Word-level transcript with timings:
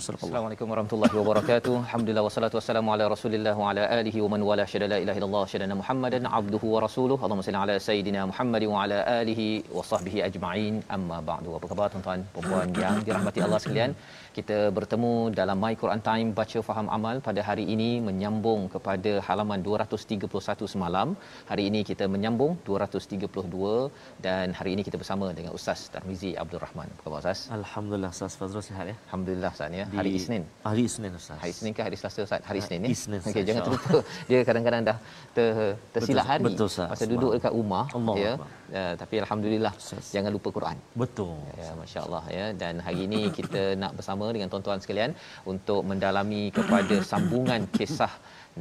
Assalamualaikum 0.00 0.66
warahmatullahi 0.72 1.14
wabarakatuh. 1.18 1.72
Alhamdulillah 1.86 2.22
wassalatu 2.26 2.56
wassalamu 2.58 2.92
ala 2.94 3.04
Rasulillah 3.12 3.52
wa 3.62 3.66
ala 3.70 3.82
alihi 3.96 4.22
wa 4.24 4.28
man 4.32 4.42
wala 4.50 4.64
syada 4.72 4.86
la 4.92 4.98
ilaha 5.04 5.18
illallah 5.20 5.42
syada 5.52 5.76
Muhammadan 5.80 6.24
abduhu 6.38 6.66
wa 6.74 6.80
rasuluhu. 6.84 7.20
Allahumma 7.24 7.44
salli 7.46 7.60
ala 7.64 7.74
sayidina 7.86 8.20
Muhammad 8.30 8.64
wa 8.72 8.78
ala 8.84 8.98
alihi 9.20 9.48
wa 9.78 9.84
sahbihi 9.90 10.22
ajma'in. 10.28 10.76
Amma 10.96 11.18
ba'du. 11.30 11.50
Apa 11.58 11.68
khabar 11.72 11.88
tuan-tuan, 11.94 12.22
puan-puan 12.36 12.72
yang 12.84 12.96
dirahmati 13.08 13.42
Allah 13.46 13.60
sekalian? 13.64 13.92
Kita 14.38 14.58
bertemu 14.78 15.12
dalam 15.40 15.60
My 15.64 15.74
Quran 15.82 16.02
Time 16.08 16.28
baca 16.40 16.58
faham 16.68 16.88
amal 16.96 17.20
pada 17.28 17.44
hari 17.48 17.66
ini 17.74 17.90
menyambung 18.08 18.62
kepada 18.76 19.12
halaman 19.28 19.60
231 19.68 20.72
semalam. 20.74 21.08
Hari 21.52 21.64
ini 21.72 21.82
kita 21.90 22.06
menyambung 22.14 22.52
232 22.70 24.24
dan 24.28 24.56
hari 24.60 24.72
ini 24.76 24.84
kita 24.88 24.96
bersama 25.04 25.28
dengan 25.40 25.52
Ustaz 25.60 25.82
Tarmizi 25.92 26.32
Abdul 26.44 26.64
Rahman. 26.66 26.88
Apa 26.96 27.02
khabar 27.06 27.20
Ustaz? 27.24 27.40
Alhamdulillah 27.60 28.12
Ustaz 28.16 28.40
Fazrul 28.40 28.66
sihat 28.70 28.86
ya. 28.94 28.98
Alhamdulillah 29.06 29.52
Ustaz 29.56 29.80
ya. 29.82 29.86
Hari 29.98 30.10
Isnin. 30.18 30.42
Hari 30.62 30.82
Isnin 30.88 31.12
Ustaz. 31.18 31.38
Hari 31.42 31.52
Isnin 31.56 31.72
ke 31.76 31.82
hari 31.86 31.96
Selasa 32.00 32.20
Ustaz? 32.26 32.40
Hari 32.48 32.58
Isnin 32.62 32.80
ya. 32.84 32.88
Isnin, 32.94 33.20
Okey, 33.26 33.42
jangan 33.48 33.62
terlupa. 33.66 33.98
Dia 34.30 34.38
kadang-kadang 34.48 34.82
dah 34.88 34.98
ter, 35.36 35.48
tersilap 35.94 36.24
Betul, 36.24 36.30
hari. 36.30 36.42
betul, 36.46 36.66
Ustaz. 36.72 36.88
Masa 36.92 37.04
duduk 37.12 37.30
dekat 37.36 37.52
rumah 37.58 37.84
Allah 37.98 38.14
ya. 38.24 38.32
Akbar. 38.36 38.48
Uh, 38.70 38.94
tapi 39.02 39.14
alhamdulillah 39.24 39.72
Ustaz. 39.82 40.04
jangan 40.14 40.30
lupa 40.36 40.48
Quran. 40.56 40.76
Betul. 41.02 41.34
Ya, 41.60 41.70
masya-Allah 41.80 42.24
ya. 42.38 42.46
Dan 42.62 42.74
hari 42.86 43.00
ini 43.10 43.20
kita 43.38 43.62
nak 43.82 43.92
bersama 43.98 44.26
dengan 44.34 44.48
tuan-tuan 44.52 44.78
sekalian 44.84 45.10
untuk 45.52 45.80
mendalami 45.90 46.42
kepada 46.58 46.96
sambungan 47.10 47.66
kisah 47.78 48.12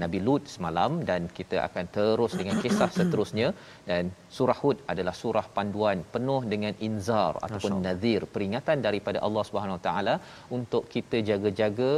Nabi 0.03 0.19
Lut 0.27 0.43
semalam 0.55 0.91
dan 1.09 1.21
kita 1.37 1.57
akan 1.67 1.85
terus 1.97 2.33
dengan 2.39 2.57
kisah 2.63 2.89
seterusnya 2.97 3.47
dan 3.89 4.11
surah 4.37 4.57
Hud 4.61 4.77
adalah 4.93 5.15
surah 5.21 5.45
panduan 5.57 5.99
penuh 6.15 6.41
dengan 6.53 6.73
inzar 6.87 7.33
ataupun 7.45 7.75
nazir 7.87 8.23
peringatan 8.35 8.79
daripada 8.87 9.19
Allah 9.27 9.45
Subhanahu 9.49 9.77
Wa 9.79 9.83
Taala 9.87 10.15
untuk 10.57 10.85
kita 10.95 11.19
jaga-jaga 11.29 11.91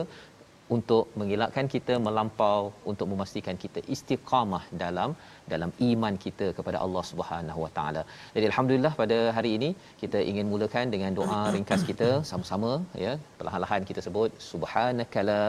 untuk 0.75 1.05
mengelakkan 1.19 1.67
kita 1.73 1.93
melampau 2.05 2.59
untuk 2.91 3.07
memastikan 3.11 3.55
kita 3.63 3.79
istiqamah 3.93 4.63
dalam 4.83 5.11
dalam 5.53 5.71
iman 5.89 6.15
kita 6.25 6.47
kepada 6.57 6.77
Allah 6.85 7.03
Subhanahu 7.11 7.59
Wa 7.65 7.71
Taala. 7.77 8.03
Jadi 8.35 8.45
alhamdulillah 8.51 8.93
pada 9.01 9.17
hari 9.37 9.51
ini 9.57 9.69
kita 10.01 10.19
ingin 10.31 10.47
mulakan 10.53 10.93
dengan 10.95 11.13
doa 11.19 11.41
ringkas 11.55 11.83
kita 11.89 12.09
sama-sama 12.31 12.71
ya. 13.05 13.13
Perlahan-lahan 13.39 13.83
kita 13.89 14.03
sebut 14.07 14.31
subhanakala 14.51 15.41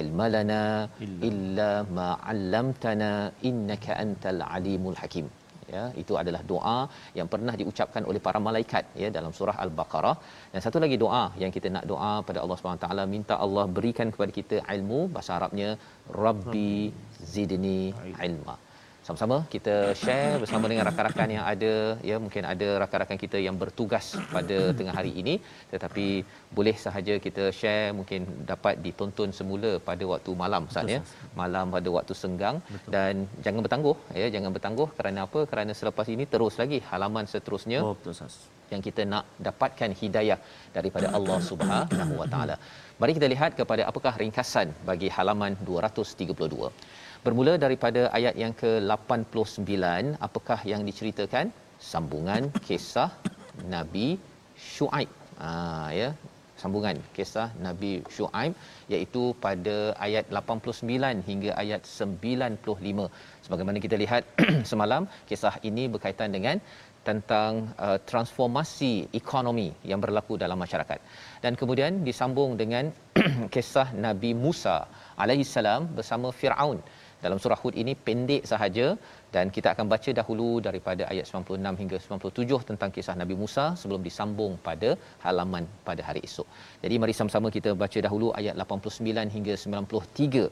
ilma 0.00 0.26
lana 0.34 0.62
illa 1.28 1.70
ma 1.98 2.08
'allamtana 2.30 3.12
innaka 3.50 3.92
antal 4.04 4.42
alimul 4.56 4.98
hakim. 5.02 5.28
Ya 5.74 5.84
itu 6.02 6.14
adalah 6.20 6.40
doa 6.50 6.78
yang 7.18 7.28
pernah 7.32 7.54
diucapkan 7.60 8.02
oleh 8.10 8.20
para 8.26 8.38
malaikat 8.48 8.84
ya 9.02 9.08
dalam 9.16 9.32
surah 9.38 9.56
al-baqarah. 9.64 10.16
Dan 10.52 10.60
satu 10.64 10.80
lagi 10.84 10.98
doa 11.04 11.24
yang 11.42 11.52
kita 11.56 11.70
nak 11.76 11.86
doa 11.92 12.12
pada 12.28 12.40
Allah 12.44 12.56
Subhanahu 12.58 12.84
taala 12.84 13.04
minta 13.14 13.36
Allah 13.46 13.64
berikan 13.78 14.10
kepada 14.14 14.34
kita 14.40 14.58
ilmu 14.76 15.00
bahasa 15.14 15.32
Arabnya 15.38 15.70
rabbi 16.26 16.74
zidni 17.34 17.80
ilma 18.28 18.56
sama-sama 19.06 19.36
kita 19.54 19.74
share 20.00 20.34
bersama 20.42 20.64
dengan 20.70 20.84
rakan-rakan 20.88 21.28
yang 21.36 21.44
ada 21.52 21.72
ya 22.10 22.16
mungkin 22.24 22.42
ada 22.52 22.68
rakan-rakan 22.82 23.18
kita 23.24 23.38
yang 23.46 23.56
bertugas 23.62 24.06
pada 24.34 24.58
tengah 24.78 24.94
hari 24.98 25.12
ini. 25.22 25.34
Tetapi 25.72 26.06
boleh 26.58 26.76
sahaja 26.84 27.16
kita 27.26 27.44
share 27.60 27.90
mungkin 27.98 28.20
dapat 28.52 28.74
ditonton 28.84 29.30
semula 29.38 29.72
pada 29.88 30.06
waktu 30.12 30.30
malam 30.44 30.70
Ustaz 30.70 30.94
ya. 30.94 31.00
Malam 31.42 31.74
pada 31.76 31.88
waktu 31.98 32.14
senggang. 32.22 32.58
Betul. 32.72 32.90
dan 32.94 33.14
jangan 33.44 33.60
bertangguh 33.66 33.96
ya 34.22 34.26
jangan 34.36 34.50
bertangguh. 34.56 34.88
Kerana 34.98 35.20
apa? 35.26 35.40
Kerana 35.50 35.72
selepas 35.80 36.06
ini 36.14 36.26
terus 36.34 36.56
lagi 36.62 36.80
halaman 36.90 37.26
seterusnya 37.34 37.80
Oh, 37.86 37.94
betul 37.98 38.14
yang 38.72 38.82
kita 38.88 39.02
nak 39.12 39.24
dapatkan 39.46 39.90
hidayah 40.00 40.38
daripada 40.76 41.08
Allah 41.18 41.38
Subhanahu 41.50 42.14
Wa 42.20 42.26
Taala. 42.32 42.56
Mari 43.00 43.12
kita 43.18 43.28
lihat 43.34 43.52
kepada 43.60 43.82
apakah 43.90 44.14
ringkasan 44.22 44.68
bagi 44.90 45.08
halaman 45.16 45.52
232. 45.68 46.72
Bermula 47.26 47.52
daripada 47.54 48.00
ayat 48.18 48.34
yang 48.42 48.50
ke-89, 48.60 49.70
apakah 50.26 50.58
yang 50.70 50.82
diceritakan? 50.88 51.54
Sambungan 51.78 52.50
kisah 52.66 53.10
Nabi 53.74 54.18
Shu'aib. 54.58 55.06
Ah 55.38 55.94
ya, 55.98 56.08
sambungan 56.58 56.98
kisah 57.16 57.46
Nabi 57.66 58.02
Shu'aib 58.14 58.58
iaitu 58.94 59.22
pada 59.44 59.94
ayat 60.06 60.34
89 60.34 61.22
hingga 61.28 61.50
ayat 61.62 61.86
95. 61.86 63.06
Sebagaimana 63.46 63.78
kita 63.84 63.98
lihat 64.02 64.26
semalam, 64.72 65.06
kisah 65.30 65.54
ini 65.70 65.86
berkaitan 65.94 66.34
dengan 66.34 66.58
tentang 67.06 67.70
uh, 67.86 67.98
transformasi 68.10 69.10
ekonomi 69.20 69.68
yang 69.90 70.02
berlaku 70.02 70.34
dalam 70.44 70.58
masyarakat. 70.64 70.98
Dan 71.44 71.54
kemudian 71.60 72.02
disambung 72.08 72.58
dengan 72.62 72.90
kisah 73.54 73.94
Nabi 74.06 74.34
Musa 74.44 74.76
alaihi 75.22 75.46
salam 75.46 75.86
bersama 75.98 76.30
Firaun. 76.40 76.78
Dalam 77.24 77.38
surah 77.42 77.58
Hud 77.62 77.74
ini 77.82 77.92
pendek 78.06 78.42
sahaja 78.50 78.86
dan 79.34 79.46
kita 79.56 79.68
akan 79.74 79.86
baca 79.92 80.10
dahulu 80.20 80.48
daripada 80.66 81.02
ayat 81.12 81.26
96 81.30 81.80
hingga 81.82 81.96
97 82.06 82.68
tentang 82.70 82.90
kisah 82.96 83.14
Nabi 83.20 83.34
Musa 83.42 83.64
sebelum 83.80 84.02
disambung 84.08 84.54
pada 84.66 84.90
halaman 85.24 85.66
pada 85.88 86.02
hari 86.08 86.22
esok. 86.28 86.48
Jadi 86.82 86.96
mari 87.02 87.14
sama-sama 87.20 87.50
kita 87.56 87.72
baca 87.84 87.98
dahulu 88.08 88.28
ayat 88.40 88.56
89 88.64 89.36
hingga 89.36 89.54
93 89.64 90.44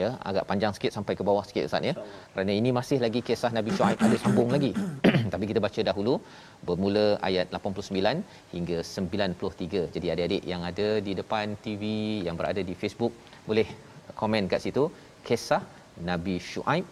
ya 0.00 0.08
agak 0.28 0.44
panjang 0.50 0.72
sikit 0.76 0.92
sampai 0.96 1.14
ke 1.18 1.22
bawah 1.28 1.44
sikit 1.48 1.64
Ustaz 1.68 1.88
ya. 1.90 1.94
Kerana 2.32 2.52
ini 2.60 2.70
masih 2.78 2.98
lagi 3.04 3.20
kisah 3.28 3.50
Nabi 3.58 3.70
Shu'aib 3.76 3.98
ada 4.06 4.16
sambung 4.24 4.50
lagi. 4.54 4.70
Tapi 5.32 5.44
kita 5.50 5.60
baca 5.66 5.80
dahulu 5.90 6.14
bermula 6.68 7.06
ayat 7.28 7.54
89 7.60 8.26
hingga 8.56 8.78
93. 8.82 9.94
Jadi 9.94 10.06
adik-adik 10.14 10.42
yang 10.52 10.64
ada 10.70 10.88
di 11.08 11.14
depan 11.20 11.54
TV 11.66 11.84
yang 12.26 12.38
berada 12.40 12.62
di 12.70 12.76
Facebook 12.82 13.14
boleh 13.48 13.68
komen 14.20 14.44
kat 14.52 14.62
situ 14.66 14.84
kisah 15.28 15.62
Nabi 16.10 16.36
Shu'aib, 16.50 16.84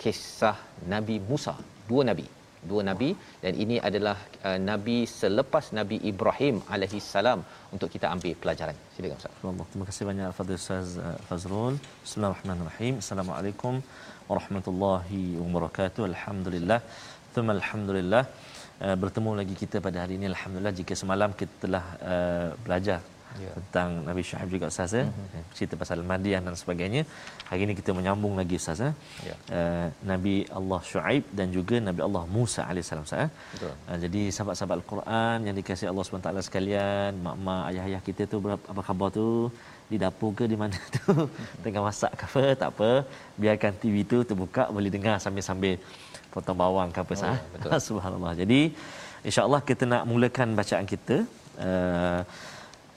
kisah 0.00 0.56
Nabi 0.94 1.16
Musa, 1.30 1.54
dua 1.90 2.04
nabi. 2.10 2.26
Dua 2.70 2.82
nabi 2.88 3.08
dan 3.42 3.52
ini 3.62 3.76
adalah 3.88 4.16
uh, 4.48 4.58
nabi 4.70 4.96
selepas 5.06 5.64
Nabi 5.78 5.96
Ibrahim 6.10 6.56
alaihi 6.74 6.98
salam 7.12 7.40
untuk 7.74 7.88
kita 7.94 8.06
ambil 8.14 8.32
pelajaran. 8.42 8.76
Silakan 8.94 9.18
Ustaz. 9.20 9.34
Terima 9.72 9.86
kasih 9.90 10.04
banyak 10.10 10.34
Fadil 10.38 10.58
Ustaz 10.58 10.88
uh, 10.98 11.14
Fazrul. 11.28 11.76
Bismillahirrahmanirrahim. 12.04 12.94
Assalamualaikum 13.02 13.74
warahmatullahi 14.30 15.22
wabarakatuh. 15.42 16.02
Alhamdulillah. 16.12 16.80
Thumma 17.34 17.54
alhamdulillah. 17.58 18.24
Uh, 18.86 18.96
bertemu 19.04 19.30
lagi 19.40 19.54
kita 19.62 19.78
pada 19.86 20.00
hari 20.02 20.16
ini 20.18 20.26
alhamdulillah 20.34 20.74
jika 20.80 20.96
semalam 21.02 21.30
kita 21.40 21.54
telah 21.66 21.84
uh, 22.12 22.48
belajar 22.66 22.98
yeah. 23.42 23.54
tentang 23.58 23.90
Nabi 24.08 24.22
Syuaib 24.28 24.48
juga 24.54 24.66
Ustaz 24.72 24.94
ya. 24.98 25.04
Mm-hmm. 25.06 25.42
Cerita 25.56 25.74
pasal 25.82 26.04
Madian 26.10 26.42
dan 26.48 26.56
sebagainya. 26.62 27.02
Hari 27.48 27.60
ini 27.66 27.74
kita 27.80 27.90
menyambung 27.98 28.34
lagi 28.40 28.56
Ustaz 28.60 28.80
ya. 28.84 28.90
Yeah. 29.28 29.38
Uh, 29.58 29.86
Nabi 30.12 30.34
Allah 30.58 30.80
Syuaib 30.90 31.24
dan 31.38 31.48
juga 31.56 31.78
Nabi 31.88 32.02
Allah 32.08 32.24
Musa 32.36 32.62
alaihissalam 32.70 33.06
Ustaz 33.08 33.24
ya. 33.24 33.28
Uh, 33.88 33.98
jadi 34.04 34.22
sahabat-sahabat 34.36 34.76
Al-Quran 34.80 35.38
yang 35.48 35.56
dikasihi 35.60 35.90
Allah 35.92 36.04
SWT 36.04 36.48
sekalian, 36.48 37.10
mak-mak, 37.26 37.62
ayah-ayah 37.72 38.02
kita 38.08 38.22
tu 38.32 38.38
apa 38.72 38.82
khabar 38.88 39.10
tu? 39.20 39.28
di 39.92 39.96
dapur 40.02 40.30
ke 40.38 40.44
di 40.52 40.56
mana 40.62 40.76
tu 40.96 41.12
tengah 41.64 41.82
masak 41.88 42.12
ke 42.20 42.24
apa 42.28 42.44
tak 42.60 42.70
apa 42.74 42.90
biarkan 43.42 43.72
TV 43.80 44.04
tu 44.12 44.18
terbuka 44.30 44.64
boleh 44.76 44.90
dengar 44.96 45.16
sambil-sambil 45.24 45.74
potong 46.32 46.58
bawang 46.62 46.90
ke 46.94 47.00
apa 47.04 47.14
oh, 47.16 47.20
sah 47.22 47.80
subhanallah 47.88 48.32
jadi 48.42 48.60
insyaallah 49.28 49.60
kita 49.70 49.84
nak 49.92 50.02
mulakan 50.10 50.52
bacaan 50.60 50.86
kita 50.92 51.16
uh, 51.68 52.20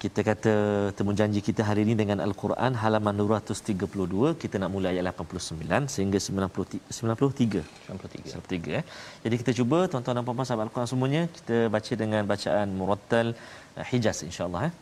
kita 0.03 0.21
kata 0.29 0.53
temu 0.97 1.13
janji 1.19 1.41
kita 1.47 1.63
hari 1.69 1.81
ini 1.87 1.95
dengan 2.01 2.19
al-Quran 2.25 2.73
halaman 2.83 3.15
232 3.21 4.33
kita 4.43 4.57
nak 4.63 4.71
mula 4.75 4.89
ayat 4.93 5.07
89 5.09 5.93
sehingga 5.95 6.19
90 6.21 6.81
93 6.99 7.63
93 7.89 8.35
93 8.35 8.79
eh 8.81 8.85
jadi 9.25 9.35
kita 9.41 9.53
cuba 9.59 9.79
tuan-tuan 9.93 10.17
dan 10.19 10.25
puan-puan 10.27 10.49
sahabat 10.49 10.65
al-Quran 10.69 10.91
semuanya 10.93 11.23
kita 11.37 11.57
baca 11.77 11.93
dengan 12.03 12.23
bacaan 12.33 12.69
murattal 12.81 13.29
uh, 13.79 13.87
Hijaz 13.91 14.21
insyaallah 14.31 14.63
eh 14.69 14.75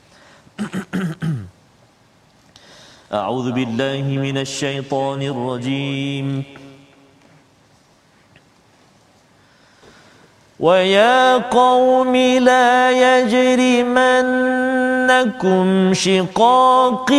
أعوذ 3.21 3.49
بالله 3.59 4.07
من 4.27 4.37
الشيطان 4.47 5.21
الرجيم 5.35 6.27
ويا 10.60 11.38
قوم 11.38 12.16
لا 12.16 12.92
يجرمنكم 12.92 14.04
شقاقي 15.94 17.16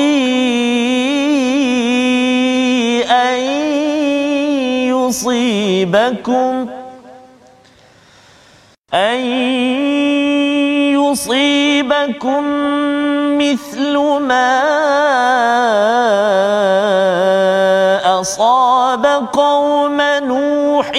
أن 3.08 3.40
يصيبكم 4.92 6.68
أن 8.94 9.20
يصيبكم 11.00 12.44
مثل 13.38 13.96
ما 14.20 14.60
أصاب 18.20 19.06
قوم 19.32 20.00
نوح 20.00 20.90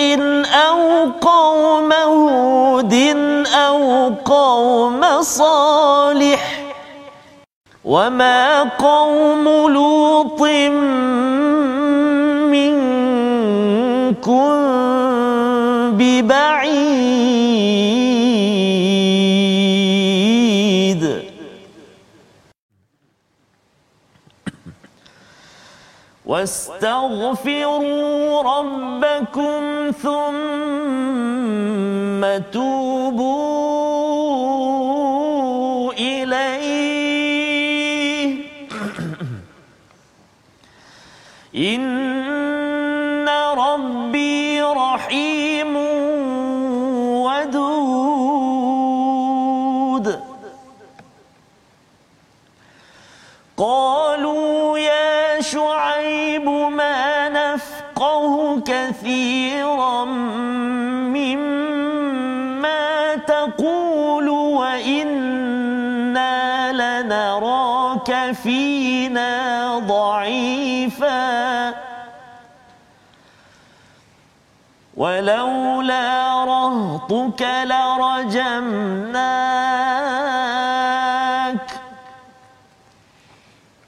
قوم 4.25 5.21
صالح 5.21 6.61
وما 7.85 8.63
قوم 8.63 9.43
لوط 9.73 10.41
منكم 12.51 14.51
واستغفروا 26.31 28.23
ربكم 28.41 29.91
ثم 29.91 30.21
توبوا 32.51 33.41
إليه. 35.93 37.11
إن 41.55 43.29
ربي 43.65 44.61
رحيم 44.61 45.75
ودود. 47.27 48.21
قال 53.57 54.25
كثيرا 58.89 60.03
مما 61.15 63.15
تقول 63.15 64.29
وإنا 64.29 65.51
لنراك 66.71 68.31
فينا 68.31 69.79
ضعيفا. 69.79 71.73
ولولا 74.97 76.45
رهطك 76.45 77.41
لرجمناك. 77.63 79.31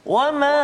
وما 0.06 0.63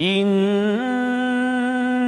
إن 0.00 0.38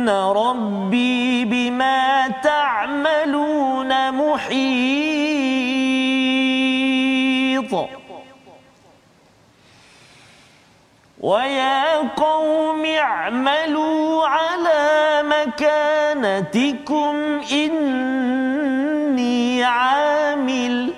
ربي 0.08 1.44
بما 1.44 2.28
تعملون 2.28 4.10
محيط. 4.10 5.30
ويا 11.20 11.98
قوم 12.16 12.84
اعملوا 12.84 14.26
على 14.26 15.22
مكانتكم 15.36 17.14
إني 17.52 19.64
عامل. 19.64 20.92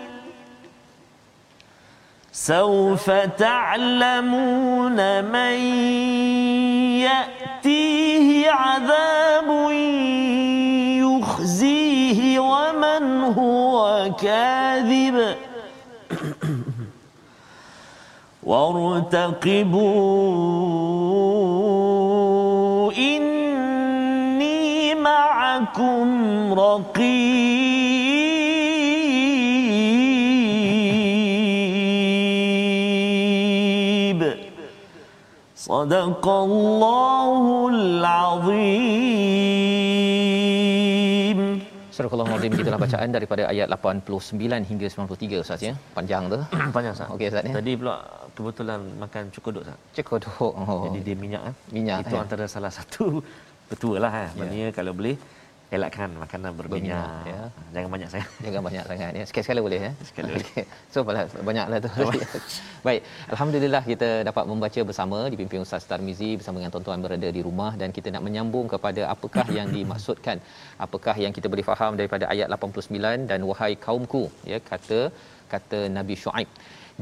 سوف 2.32 3.10
تعلمون 3.38 5.24
من 5.24 5.58
يأتيه 7.02 8.50
عذاب 8.50 9.70
يخزيه 11.02 12.38
ومن 12.38 13.22
هو 13.22 14.10
كاذب. 14.22 15.36
وارتقبوا 18.42 19.62
إني 22.92 24.94
معكم 24.94 26.52
رقيب. 26.52 26.92
صدق 35.56 36.28
الله 36.28 37.68
العظيم. 37.68 39.41
Surah 41.92 42.08
Al-Azim 42.08 42.52
kita 42.56 42.80
bacaan 42.80 43.08
daripada 43.12 43.42
ayat 43.52 43.68
89 43.68 44.64
hingga 44.64 44.86
93 44.88 45.44
Ustaz 45.44 45.60
ya. 45.60 45.76
Panjang 45.92 46.24
tu. 46.32 46.40
Panjang 46.72 46.96
Ustaz. 46.96 47.12
Okey 47.12 47.28
Ustaz 47.28 47.44
ya. 47.44 47.52
Tadi 47.52 47.72
pula 47.76 47.96
kebetulan 48.32 48.80
makan 48.96 49.22
cukodok 49.28 49.60
Ustaz. 49.68 49.78
Cukodok. 50.00 50.52
Oh. 50.56 50.88
Jadi 50.88 50.98
dia 51.04 51.16
minyak 51.20 51.42
kan. 51.44 51.54
Minyak. 51.68 52.08
Itu 52.08 52.16
ya. 52.16 52.24
antara 52.24 52.44
salah 52.48 52.72
satu 52.72 53.20
betul 53.70 54.00
lah 54.00 54.08
kan. 54.08 54.32
Yeah. 54.32 54.38
Maknanya 54.40 54.68
kalau 54.72 54.92
boleh 54.96 55.20
elakkan 55.72 56.10
makanan 56.22 56.52
berminyak. 56.58 57.00
berminyak 57.00 57.32
ya. 57.32 57.42
Jangan 57.74 57.90
banyak 57.94 58.08
sangat. 58.12 58.30
Jangan 58.44 58.62
banyak 58.68 58.84
sangat 58.90 59.12
ya. 59.18 59.24
Sekali-sekala 59.28 59.60
boleh 59.66 59.80
ya. 59.86 59.92
Sekali. 60.08 60.32
Okay. 60.42 60.64
So 60.92 60.98
banyaklah 61.48 61.78
tu. 61.84 61.90
Baik, 62.86 63.00
alhamdulillah 63.32 63.82
kita 63.90 64.08
dapat 64.28 64.44
membaca 64.50 64.80
bersama 64.88 65.18
dipimpin 65.32 65.64
Ustaz 65.66 65.86
Tarmizi 65.90 66.30
bersama 66.38 66.56
dengan 66.60 66.72
tuan-tuan 66.74 67.00
berada 67.04 67.28
di 67.36 67.42
rumah 67.48 67.72
dan 67.80 67.88
kita 67.96 68.08
nak 68.14 68.22
menyambung 68.26 68.66
kepada 68.74 69.02
apakah 69.14 69.46
yang 69.58 69.68
dimaksudkan, 69.76 70.36
apakah 70.86 71.16
yang 71.24 71.32
kita 71.36 71.48
boleh 71.52 71.64
faham 71.70 71.92
daripada 72.00 72.26
ayat 72.34 72.48
89 72.52 73.30
dan 73.30 73.40
wahai 73.50 73.72
kaumku 73.86 74.24
ya 74.52 74.60
kata 74.72 75.00
kata 75.54 75.80
Nabi 75.98 76.16
Shu'aib 76.22 76.50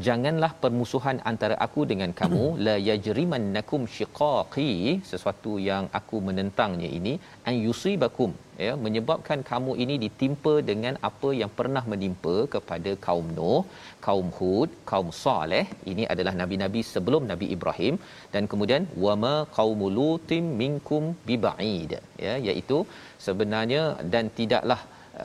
janganlah 0.06 0.50
permusuhan 0.62 1.18
antara 1.30 1.54
aku 1.66 1.82
dengan 1.92 2.10
kamu 2.20 2.44
la 2.66 2.76
yajrimannakum 2.88 3.82
shiqaqi 3.96 4.70
sesuatu 5.10 5.54
yang 5.70 5.86
aku 6.00 6.18
menentangnya 6.28 6.90
ini 6.98 7.14
an 7.50 7.56
yusibakum 7.66 8.32
ya 8.64 8.72
menyebabkan 8.84 9.40
kamu 9.50 9.72
ini 9.82 9.94
ditimpa 10.04 10.54
dengan 10.70 10.94
apa 11.08 11.28
yang 11.40 11.50
pernah 11.58 11.82
menimpa 11.92 12.36
kepada 12.54 12.92
kaum 13.06 13.28
Nuh, 13.38 13.62
kaum 14.06 14.28
Hud, 14.38 14.70
kaum 14.90 15.08
Saleh. 15.22 15.64
Ini 15.92 16.04
adalah 16.12 16.34
nabi-nabi 16.40 16.82
sebelum 16.92 17.24
Nabi 17.32 17.48
Ibrahim 17.56 17.96
dan 18.34 18.44
kemudian 18.52 18.84
wama 19.04 19.34
qaumul 19.58 19.94
lutim 19.98 20.46
minkum 20.62 21.04
bibaid 21.28 21.92
ya 22.26 22.34
iaitu 22.48 22.80
sebenarnya 23.26 23.82
dan 24.14 24.26
tidaklah 24.40 24.80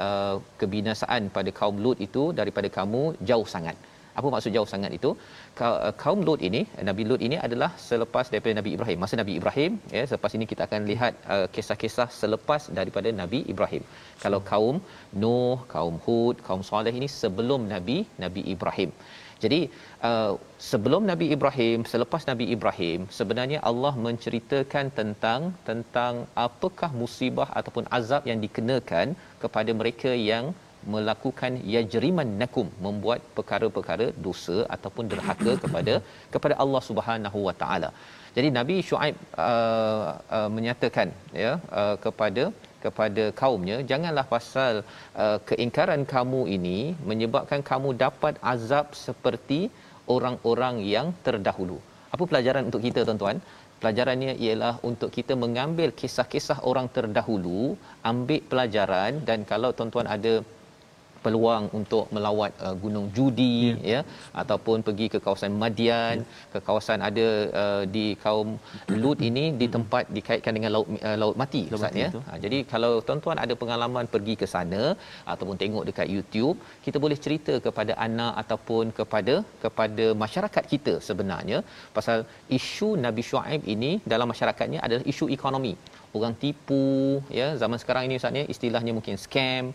uh, 0.05 0.35
kebinasaan 0.61 1.29
pada 1.35 1.51
kaum 1.59 1.77
Lut 1.85 1.99
itu 2.07 2.23
daripada 2.39 2.69
kamu 2.77 3.03
jauh 3.29 3.47
sangat. 3.55 3.77
Apa 4.19 4.27
maksud 4.33 4.51
jauh 4.55 4.69
sangat 4.73 4.91
itu? 4.97 5.09
Uh, 5.65 5.91
kaum 6.03 6.19
Lut 6.27 6.41
ini, 6.49 6.61
Nabi 6.89 7.03
Lut 7.09 7.21
ini 7.27 7.37
adalah 7.47 7.71
selepas 7.87 8.25
daripada 8.33 8.53
Nabi 8.59 8.71
Ibrahim. 8.77 8.99
Masa 9.03 9.15
Nabi 9.21 9.33
Ibrahim, 9.39 9.71
ya, 9.97 10.03
selepas 10.11 10.31
ini 10.37 10.45
kita 10.51 10.61
akan 10.67 10.81
lihat 10.91 11.13
uh, 11.35 11.47
kisah-kisah 11.55 12.07
selepas 12.21 12.61
daripada 12.79 13.11
Nabi 13.21 13.41
Ibrahim. 13.53 13.83
Kalau 14.23 14.39
kaum 14.51 14.77
Nuh, 15.23 15.57
kaum 15.75 15.97
Hud, 16.05 16.37
kaum 16.47 16.63
Saleh 16.71 16.95
ini 16.99 17.09
sebelum 17.21 17.67
Nabi 17.75 17.97
Nabi 18.25 18.43
Ibrahim. 18.55 18.91
Jadi 19.45 19.59
uh, 20.09 20.33
sebelum 20.69 21.01
Nabi 21.11 21.25
Ibrahim, 21.35 21.79
selepas 21.93 22.21
Nabi 22.31 22.45
Ibrahim, 22.55 23.01
sebenarnya 23.19 23.59
Allah 23.69 23.93
menceritakan 24.07 24.85
tentang 24.99 25.41
tentang 25.69 26.13
apakah 26.47 26.91
musibah 27.01 27.49
ataupun 27.59 27.87
azab 27.99 28.23
yang 28.31 28.41
dikenakan 28.45 29.07
kepada 29.43 29.73
mereka 29.81 30.13
yang 30.31 30.47
melakukan 30.93 31.53
yajriman 31.75 32.29
nakum 32.41 32.67
membuat 32.85 33.21
perkara-perkara 33.37 34.07
dosa 34.25 34.57
ataupun 34.75 35.05
derhaka 35.13 35.53
kepada 35.63 35.95
kepada 36.33 36.55
Allah 36.63 36.81
Subhanahu 36.89 37.39
Wa 37.47 37.55
Taala. 37.61 37.89
Jadi 38.35 38.47
Nabi 38.59 38.75
Shu'aib 38.87 39.15
uh, 39.47 40.07
uh, 40.37 40.49
menyatakan 40.55 41.09
ya 41.43 41.51
uh, 41.81 41.95
kepada 42.05 42.45
kepada 42.85 43.23
kaumnya 43.41 43.77
janganlah 43.91 44.25
pasal 44.35 44.73
uh, 45.23 45.37
keingkaran 45.49 46.03
kamu 46.13 46.41
ini 46.57 46.79
menyebabkan 47.11 47.61
kamu 47.71 47.91
dapat 48.05 48.33
azab 48.53 48.87
seperti 49.05 49.59
orang-orang 50.15 50.75
yang 50.95 51.07
terdahulu. 51.25 51.77
Apa 52.15 52.23
pelajaran 52.31 52.65
untuk 52.69 52.81
kita 52.87 52.99
tuan-tuan? 53.07 53.39
Pelajarannya 53.81 54.33
ialah 54.45 54.75
untuk 54.89 55.09
kita 55.17 55.33
mengambil 55.43 55.89
kisah-kisah 55.99 56.59
orang 56.69 56.87
terdahulu, 56.95 57.61
ambil 58.11 58.41
pelajaran 58.51 59.19
dan 59.27 59.39
kalau 59.51 59.69
tuan-tuan 59.77 60.07
ada 60.15 60.33
peluang 61.25 61.65
untuk 61.79 62.05
melawat 62.15 62.51
uh, 62.65 62.75
gunung 62.83 63.07
Judi 63.15 63.57
yeah. 63.91 63.91
ya 63.93 64.01
ataupun 64.41 64.85
pergi 64.87 65.07
ke 65.13 65.19
kawasan 65.25 65.53
Madian 65.63 66.15
yeah. 66.21 66.49
ke 66.53 66.59
kawasan 66.67 66.99
ada 67.09 67.27
uh, 67.63 67.83
di 67.95 68.05
kaum 68.23 68.49
Lut 69.03 69.19
ini 69.29 69.45
di 69.61 69.67
tempat 69.75 70.05
dikaitkan 70.17 70.53
dengan 70.57 70.71
laut 70.75 70.87
uh, 71.09 71.17
laut 71.21 71.35
mati 71.41 71.63
ustaz 71.77 72.01
ya 72.03 72.09
ha, 72.27 72.37
jadi 72.43 72.57
kalau 72.73 72.93
tuan-tuan 73.07 73.39
ada 73.43 73.53
pengalaman 73.61 74.05
pergi 74.13 74.35
ke 74.41 74.47
sana 74.53 74.83
ataupun 75.33 75.55
tengok 75.63 75.85
dekat 75.89 76.07
YouTube 76.15 76.57
kita 76.85 76.97
boleh 77.03 77.17
cerita 77.25 77.53
kepada 77.67 77.93
anak 78.07 78.33
ataupun 78.43 78.93
kepada 78.99 79.35
kepada 79.63 80.05
masyarakat 80.23 80.63
kita 80.73 80.93
sebenarnya 81.07 81.59
pasal 81.97 82.19
isu 82.59 82.89
Nabi 83.05 83.23
Shu'aib 83.29 83.61
ini 83.75 83.91
dalam 84.13 84.29
masyarakatnya 84.33 84.79
adalah 84.87 85.05
isu 85.13 85.27
ekonomi 85.37 85.73
orang 86.17 86.35
tipu 86.43 86.85
ya. 87.39 87.47
Zaman 87.61 87.77
sekarang 87.81 88.03
ini 88.07 88.17
ustaz 88.19 88.39
ya 88.39 88.45
istilahnya 88.53 88.91
mungkin 88.97 89.15
scam 89.23 89.65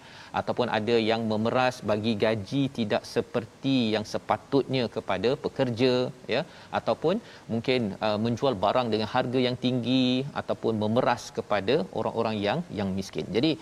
ataupun 0.41 0.67
ada 0.79 0.97
yang 1.11 1.23
memeras 1.33 1.77
bagi 1.91 2.13
gaji 2.25 2.63
tidak 2.79 3.03
seperti 3.15 3.77
yang 3.95 4.05
sepatutnya 4.13 4.85
kepada 4.97 5.33
pekerja 5.45 5.95
ya. 6.35 6.43
Ataupun 6.81 7.17
mungkin 7.53 7.81
uh, 8.07 8.19
menjual 8.27 8.57
barang 8.65 8.91
dengan 8.95 9.11
harga 9.15 9.41
yang 9.47 9.59
tinggi 9.67 10.07
ataupun 10.43 10.77
memeras 10.85 11.25
kepada 11.39 11.77
orang-orang 12.01 12.39
yang 12.47 12.61
yang 12.81 12.91
miskin. 13.01 13.27
Jadi 13.39 13.53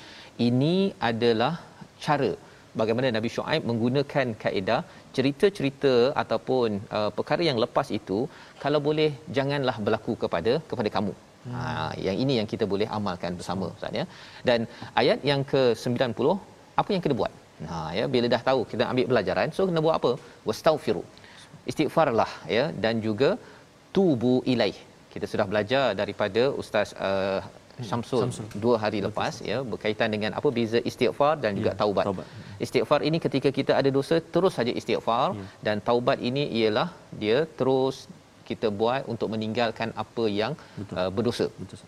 ini 0.49 0.77
adalah 1.11 1.55
cara 2.07 2.33
bagaimana 2.81 3.09
Nabi 3.17 3.29
Shu'aib 3.35 3.63
menggunakan 3.71 4.29
kaedah 4.43 4.81
cerita-cerita 5.17 5.95
ataupun 6.23 6.69
uh, 6.99 7.11
perkara 7.19 7.43
yang 7.51 7.59
lepas 7.65 7.89
itu 8.01 8.19
kalau 8.65 8.81
boleh 8.89 9.11
janganlah 9.39 9.77
berlaku 9.87 10.15
kepada 10.25 10.53
kepada 10.71 10.91
kamu 10.97 11.15
Ha, 11.57 11.63
yang 12.07 12.17
ini 12.23 12.33
yang 12.39 12.49
kita 12.53 12.65
boleh 12.73 12.89
amalkan 12.99 13.33
bersama 13.41 13.67
Ustaz 13.77 13.99
ya. 14.01 14.05
Dan 14.49 14.67
ayat 15.03 15.21
yang 15.31 15.43
ke-90 15.53 16.29
apa 16.81 16.89
yang 16.95 17.03
kena 17.05 17.17
buat? 17.21 17.33
Ha 17.71 17.79
ya 17.99 18.05
bila 18.15 18.27
dah 18.35 18.43
tahu 18.49 18.61
kita 18.73 18.85
ambil 18.93 19.07
pelajaran 19.13 19.49
so 19.57 19.69
kena 19.71 19.83
buat 19.87 19.97
apa? 20.01 20.11
Wastaghfiru. 20.49 21.05
Istighfarlah 21.71 22.33
ya 22.57 22.65
dan 22.85 22.95
juga 23.07 23.31
tubu 23.97 24.35
ilaih. 24.53 24.79
Kita 25.13 25.27
sudah 25.33 25.47
belajar 25.53 25.85
daripada 26.01 26.43
Ustaz 26.63 26.89
uh, 27.09 27.41
Syamsul, 27.89 28.21
Syamsul 28.23 28.47
dua 28.65 28.77
hari 28.83 28.99
lepas 29.07 29.35
ya 29.51 29.59
berkaitan 29.73 30.09
dengan 30.15 30.31
apa 30.39 30.49
beza 30.57 30.79
istighfar 30.91 31.35
dan 31.45 31.53
juga 31.59 31.73
ya, 31.73 31.79
taubat. 31.83 32.05
taubat. 32.09 32.27
Istighfar 32.65 33.01
ini 33.09 33.19
ketika 33.27 33.51
kita 33.59 33.73
ada 33.81 33.91
dosa 33.99 34.17
terus 34.35 34.55
saja 34.59 34.73
istighfar 34.81 35.27
ya. 35.39 35.47
dan 35.67 35.77
taubat 35.89 36.19
ini 36.31 36.45
ialah 36.61 36.89
dia 37.23 37.39
terus 37.59 37.97
kita 38.51 38.71
buat 38.81 39.03
untuk 39.13 39.31
meninggalkan 39.35 39.91
apa 40.05 40.27
yang 40.41 40.53
uh, 40.99 41.11
berdosa. 41.19 41.49
Betul. 41.61 41.87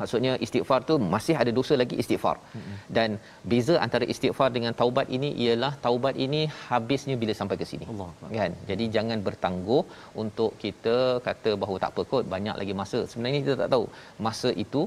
Maksudnya 0.00 0.32
istighfar 0.44 0.78
tu 0.88 0.94
masih 1.14 1.34
ada 1.42 1.50
dosa 1.58 1.74
lagi 1.80 1.96
istighfar. 2.02 2.36
Mm-hmm. 2.40 2.76
Dan 2.96 3.10
beza 3.50 3.74
antara 3.86 4.04
istighfar 4.12 4.48
dengan 4.56 4.72
taubat 4.80 5.06
ini 5.16 5.30
ialah 5.44 5.72
taubat 5.86 6.14
ini 6.26 6.40
habisnya 6.68 7.16
bila 7.22 7.32
sampai 7.40 7.56
ke 7.60 7.66
sini. 7.72 7.86
Allah. 7.92 8.08
Kan? 8.38 8.52
Jadi 8.70 8.84
jangan 8.96 9.18
bertangguh 9.26 9.82
untuk 10.22 10.52
kita 10.64 10.96
kata 11.26 11.52
bahawa 11.62 11.78
tak 11.84 11.92
apa 11.94 12.04
kot 12.12 12.24
banyak 12.34 12.56
lagi 12.60 12.76
masa. 12.82 13.00
Sebenarnya 13.12 13.40
kita 13.44 13.56
tak 13.62 13.70
tahu 13.74 13.84
masa 14.28 14.50
itu 14.64 14.82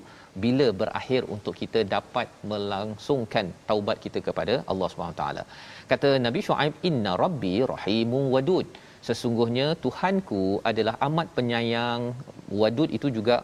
bila 0.46 0.68
berakhir 0.82 1.22
untuk 1.36 1.56
kita 1.62 1.80
dapat 1.96 2.28
melangsungkan 2.54 3.46
taubat 3.70 4.00
kita 4.06 4.22
kepada 4.30 4.56
Allah 4.72 4.90
Subhanahu 4.94 5.20
taala. 5.22 5.44
Kata 5.92 6.12
Nabi 6.26 6.42
Shu'aib 6.48 6.74
inna 6.90 7.14
rabbi 7.26 7.56
rahimun 7.74 8.26
wadud 8.36 8.68
sesungguhnya 9.08 9.68
Tuhanku 9.86 10.44
adalah 10.72 10.96
amat 11.08 11.28
penyayang. 11.38 12.02
Wadud 12.62 12.90
itu 12.98 13.08
juga 13.18 13.38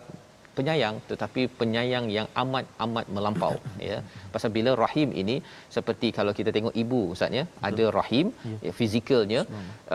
penyayang 0.57 0.95
tetapi 1.09 1.41
penyayang 1.59 2.05
yang 2.15 2.27
amat 2.41 2.65
amat 2.85 3.05
melampau 3.15 3.53
ya. 3.89 3.97
Pasal 4.33 4.51
bila 4.57 4.71
rahim 4.83 5.09
ini 5.21 5.35
seperti 5.77 6.07
kalau 6.17 6.33
kita 6.39 6.51
tengok 6.55 6.75
ibu 6.83 7.01
ustaz 7.13 7.37
ya 7.39 7.43
ada 7.69 7.85
rahim 7.99 8.27
ya. 8.51 8.57
ya 8.65 8.71
fizikalnya 8.79 9.41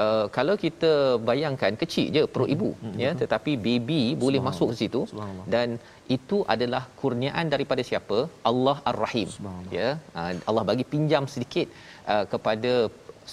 uh, 0.02 0.26
kalau 0.36 0.54
kita 0.64 0.92
bayangkan 1.30 1.74
kecil 1.82 2.08
je 2.16 2.22
perut 2.34 2.52
ibu 2.56 2.70
hmm. 2.84 2.96
ya 3.04 3.12
tetapi 3.22 3.54
baby 3.68 4.02
boleh 4.24 4.42
masuk 4.48 4.70
ke 4.72 4.78
situ. 4.82 5.02
Dan 5.54 5.68
itu 6.16 6.38
adalah 6.54 6.82
kurniaan 7.00 7.46
daripada 7.52 7.82
siapa? 7.90 8.18
Allah 8.50 8.76
Ar-Rahim 8.90 9.30
ya. 9.78 9.90
Uh, 10.18 10.32
Allah 10.48 10.64
bagi 10.70 10.84
pinjam 10.94 11.24
sedikit 11.34 11.68
uh, 12.14 12.24
kepada 12.32 12.72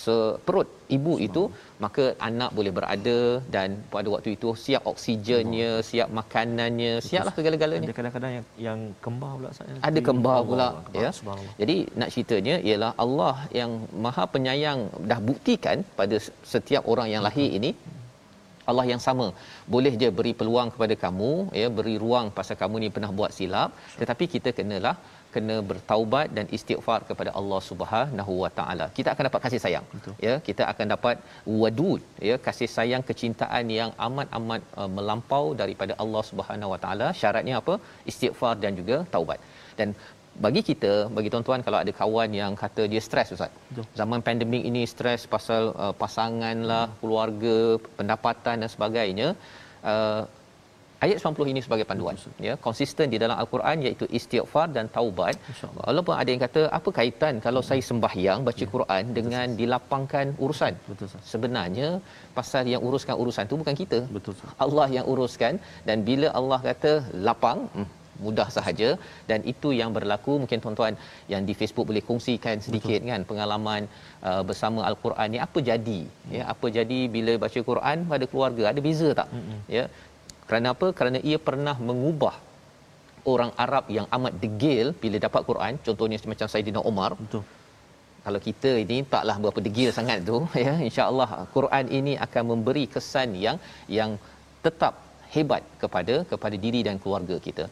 seperut 0.03 0.67
ibu 0.95 1.13
itu 1.27 1.43
maka 1.83 2.03
anak 2.27 2.49
boleh 2.57 2.71
berada 2.77 3.19
dan 3.55 3.69
pada 3.93 4.07
waktu 4.13 4.29
itu 4.37 4.49
siap 4.63 4.83
oksigennya 4.91 5.69
siap 5.89 6.09
makanannya 6.19 6.93
siaplah 7.07 7.33
segala-galanya. 7.37 7.87
ada 7.89 7.97
kadang-kadang 7.99 8.31
yang 8.37 8.45
yang 8.67 8.79
kembar 9.05 9.31
pula 9.37 9.51
saya 9.57 9.79
ada 9.89 9.99
kembar 10.09 10.37
pula 10.49 10.67
ya. 11.03 11.11
Jadi 11.61 11.77
nak 11.99 12.09
ceritanya 12.13 12.55
ialah 12.67 12.91
Allah 13.03 13.35
yang 13.59 13.71
maha 14.05 14.25
penyayang 14.35 14.81
dah 15.11 15.19
buktikan 15.29 15.79
pada 15.99 16.17
setiap 16.53 16.85
orang 16.93 17.09
yang 17.13 17.23
lahir 17.27 17.49
ini 17.59 17.71
Allah 18.71 18.85
yang 18.91 19.01
sama. 19.05 19.27
Boleh 19.73 19.93
je 20.01 20.09
beri 20.17 20.33
peluang 20.39 20.69
kepada 20.73 20.95
kamu 21.05 21.31
ya 21.61 21.67
beri 21.77 21.95
ruang 22.03 22.27
pasal 22.37 22.55
kamu 22.61 22.75
ni 22.83 22.89
pernah 22.95 23.11
buat 23.19 23.33
silap 23.37 23.71
tetapi 24.01 24.25
kita 24.35 24.51
kenalah 24.59 24.95
kena 25.35 25.55
bertaubat 25.69 26.27
dan 26.37 26.45
istighfar 26.57 26.99
kepada 27.09 27.31
Allah 27.39 27.59
Subhanahu 27.69 28.33
Wa 28.43 28.51
Taala. 28.59 28.85
Kita 28.97 29.09
akan 29.13 29.23
dapat 29.29 29.41
kasih 29.45 29.61
sayang. 29.65 29.85
Betul. 29.95 30.13
Ya, 30.27 30.35
kita 30.47 30.63
akan 30.71 30.87
dapat 30.95 31.17
wadud 31.61 32.01
ya, 32.29 32.37
kasih 32.47 32.69
sayang 32.77 33.03
kecintaan 33.09 33.67
yang 33.79 33.91
amat-amat 34.07 34.61
uh, 34.79 34.89
melampau 34.97 35.45
daripada 35.61 35.95
Allah 36.05 36.23
Subhanahu 36.31 36.73
Wa 36.73 36.79
Taala. 36.85 37.09
Syaratnya 37.21 37.55
apa? 37.61 37.75
Istighfar 38.13 38.55
dan 38.63 38.73
juga 38.81 38.97
taubat. 39.15 39.39
Dan 39.79 39.89
bagi 40.45 40.61
kita, 40.69 40.91
bagi 41.15 41.29
tuan-tuan 41.31 41.61
kalau 41.65 41.77
ada 41.83 41.91
kawan 42.01 42.29
yang 42.41 42.53
kata 42.63 42.83
dia 42.91 43.01
stres 43.07 43.33
ustaz. 43.35 43.51
Betul. 43.69 43.85
Zaman 43.99 44.19
pandemik 44.27 44.63
ini 44.69 44.83
stres 44.93 45.23
pasal 45.33 45.63
uh, 45.83 45.93
pasangan 46.03 46.57
lah, 46.71 46.85
keluarga, 47.01 47.57
pendapatan 47.97 48.55
dan 48.63 48.69
sebagainya. 48.75 49.29
Uh, 49.93 50.21
ayat 51.05 51.17
90 51.21 51.53
ini 51.53 51.61
sebagai 51.65 51.85
panduan 51.91 52.17
ya 52.47 52.53
konsisten 52.65 53.07
di 53.13 53.19
dalam 53.23 53.37
al-Quran 53.43 53.77
iaitu 53.85 54.05
istighfar 54.17 54.67
dan 54.75 54.87
taubat 54.97 55.35
walaupun 55.79 56.15
ada 56.21 56.29
yang 56.33 56.41
kata 56.47 56.63
apa 56.79 56.89
kaitan 56.99 57.35
kalau 57.45 57.61
saya 57.69 57.83
sembahyang 57.91 58.41
baca 58.49 58.63
ya. 58.65 58.71
Quran 58.75 59.03
dengan 59.19 59.45
Betul. 59.47 59.59
dilapangkan 59.61 60.27
urusan 60.43 60.73
Betul. 60.91 61.07
sebenarnya 61.31 61.89
pasal 62.37 62.65
yang 62.73 62.83
uruskan 62.89 63.15
urusan 63.23 63.49
tu 63.53 63.57
bukan 63.63 63.77
kita 63.81 64.01
Betul. 64.17 64.35
Allah 64.65 64.87
yang 64.97 65.07
uruskan 65.13 65.55
dan 65.89 65.97
bila 66.11 66.29
Allah 66.41 66.61
kata 66.69 66.93
lapang 67.27 67.59
hmm, 67.75 67.89
mudah 68.25 68.47
sahaja 68.55 68.89
dan 69.29 69.39
itu 69.51 69.69
yang 69.79 69.91
berlaku 69.97 70.33
mungkin 70.41 70.59
tuan-tuan 70.63 70.95
yang 71.33 71.41
di 71.49 71.53
Facebook 71.59 71.87
boleh 71.91 72.03
kongsikan 72.09 72.57
sedikit 72.65 72.99
Betul. 72.99 73.11
kan 73.11 73.21
pengalaman 73.31 73.81
uh, 74.29 74.41
bersama 74.49 74.81
al-Quran 74.89 75.27
ni 75.35 75.39
apa 75.47 75.59
jadi 75.69 75.99
hmm. 76.05 76.31
ya 76.37 76.43
apa 76.53 76.67
jadi 76.77 76.99
bila 77.15 77.33
baca 77.43 77.59
Quran 77.71 77.97
pada 78.13 78.27
keluarga 78.31 78.63
ada 78.71 78.81
beza 78.87 79.09
tak 79.21 79.29
hmm. 79.35 79.59
ya 79.77 79.85
kerana 80.51 80.69
apa? 80.75 80.87
Kerana 80.99 81.19
ia 81.29 81.37
pernah 81.47 81.75
mengubah 81.89 82.35
orang 83.33 83.51
Arab 83.65 83.85
yang 83.97 84.07
amat 84.15 84.33
degil 84.43 84.87
bila 85.03 85.17
dapat 85.25 85.41
Quran. 85.49 85.73
Contohnya 85.87 86.17
macam 86.33 86.47
Saidina 86.53 86.81
Umar 86.91 87.11
betul. 87.21 87.43
Kalau 88.25 88.39
kita 88.47 88.71
ini 88.81 88.97
taklah 89.13 89.35
berapa 89.43 89.59
degil 89.67 89.89
sangat 89.97 90.19
tu 90.29 90.37
ya 90.65 90.73
insyaallah 90.87 91.29
Quran 91.55 91.85
ini 91.99 92.13
akan 92.25 92.43
memberi 92.51 92.85
kesan 92.95 93.29
yang 93.45 93.57
yang 93.99 94.11
tetap 94.65 94.93
hebat 95.35 95.63
kepada 95.83 96.15
kepada 96.33 96.55
diri 96.65 96.81
dan 96.87 96.97
keluarga 97.03 97.37
kita. 97.47 97.65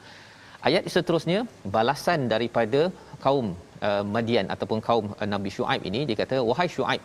Ayat 0.67 0.85
seterusnya 0.95 1.39
balasan 1.75 2.21
daripada 2.33 2.81
kaum 3.25 3.47
uh, 3.87 4.03
Madian 4.15 4.47
ataupun 4.55 4.79
kaum 4.87 5.05
uh, 5.21 5.27
Nabi 5.33 5.49
Shu'aib 5.57 5.83
ini 5.89 6.01
dia 6.09 6.17
kata 6.23 6.37
wahai 6.49 6.67
Shu'aib 6.75 7.03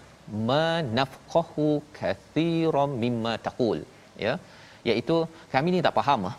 manafqahu 0.51 1.69
kathiran 2.01 2.93
mimma 3.05 3.35
taqul. 3.49 3.81
Ya 4.27 4.35
iaitu 4.91 5.17
kami 5.55 5.69
ni 5.75 5.81
tak 5.87 5.95
faham 5.99 6.31
ah 6.31 6.37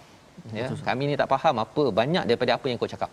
ya 0.60 0.68
kami 0.88 1.04
ni 1.10 1.16
tak 1.22 1.30
faham 1.34 1.56
apa 1.66 1.84
banyak 2.00 2.24
daripada 2.30 2.52
apa 2.58 2.66
yang 2.70 2.80
kau 2.82 2.92
cakap 2.96 3.12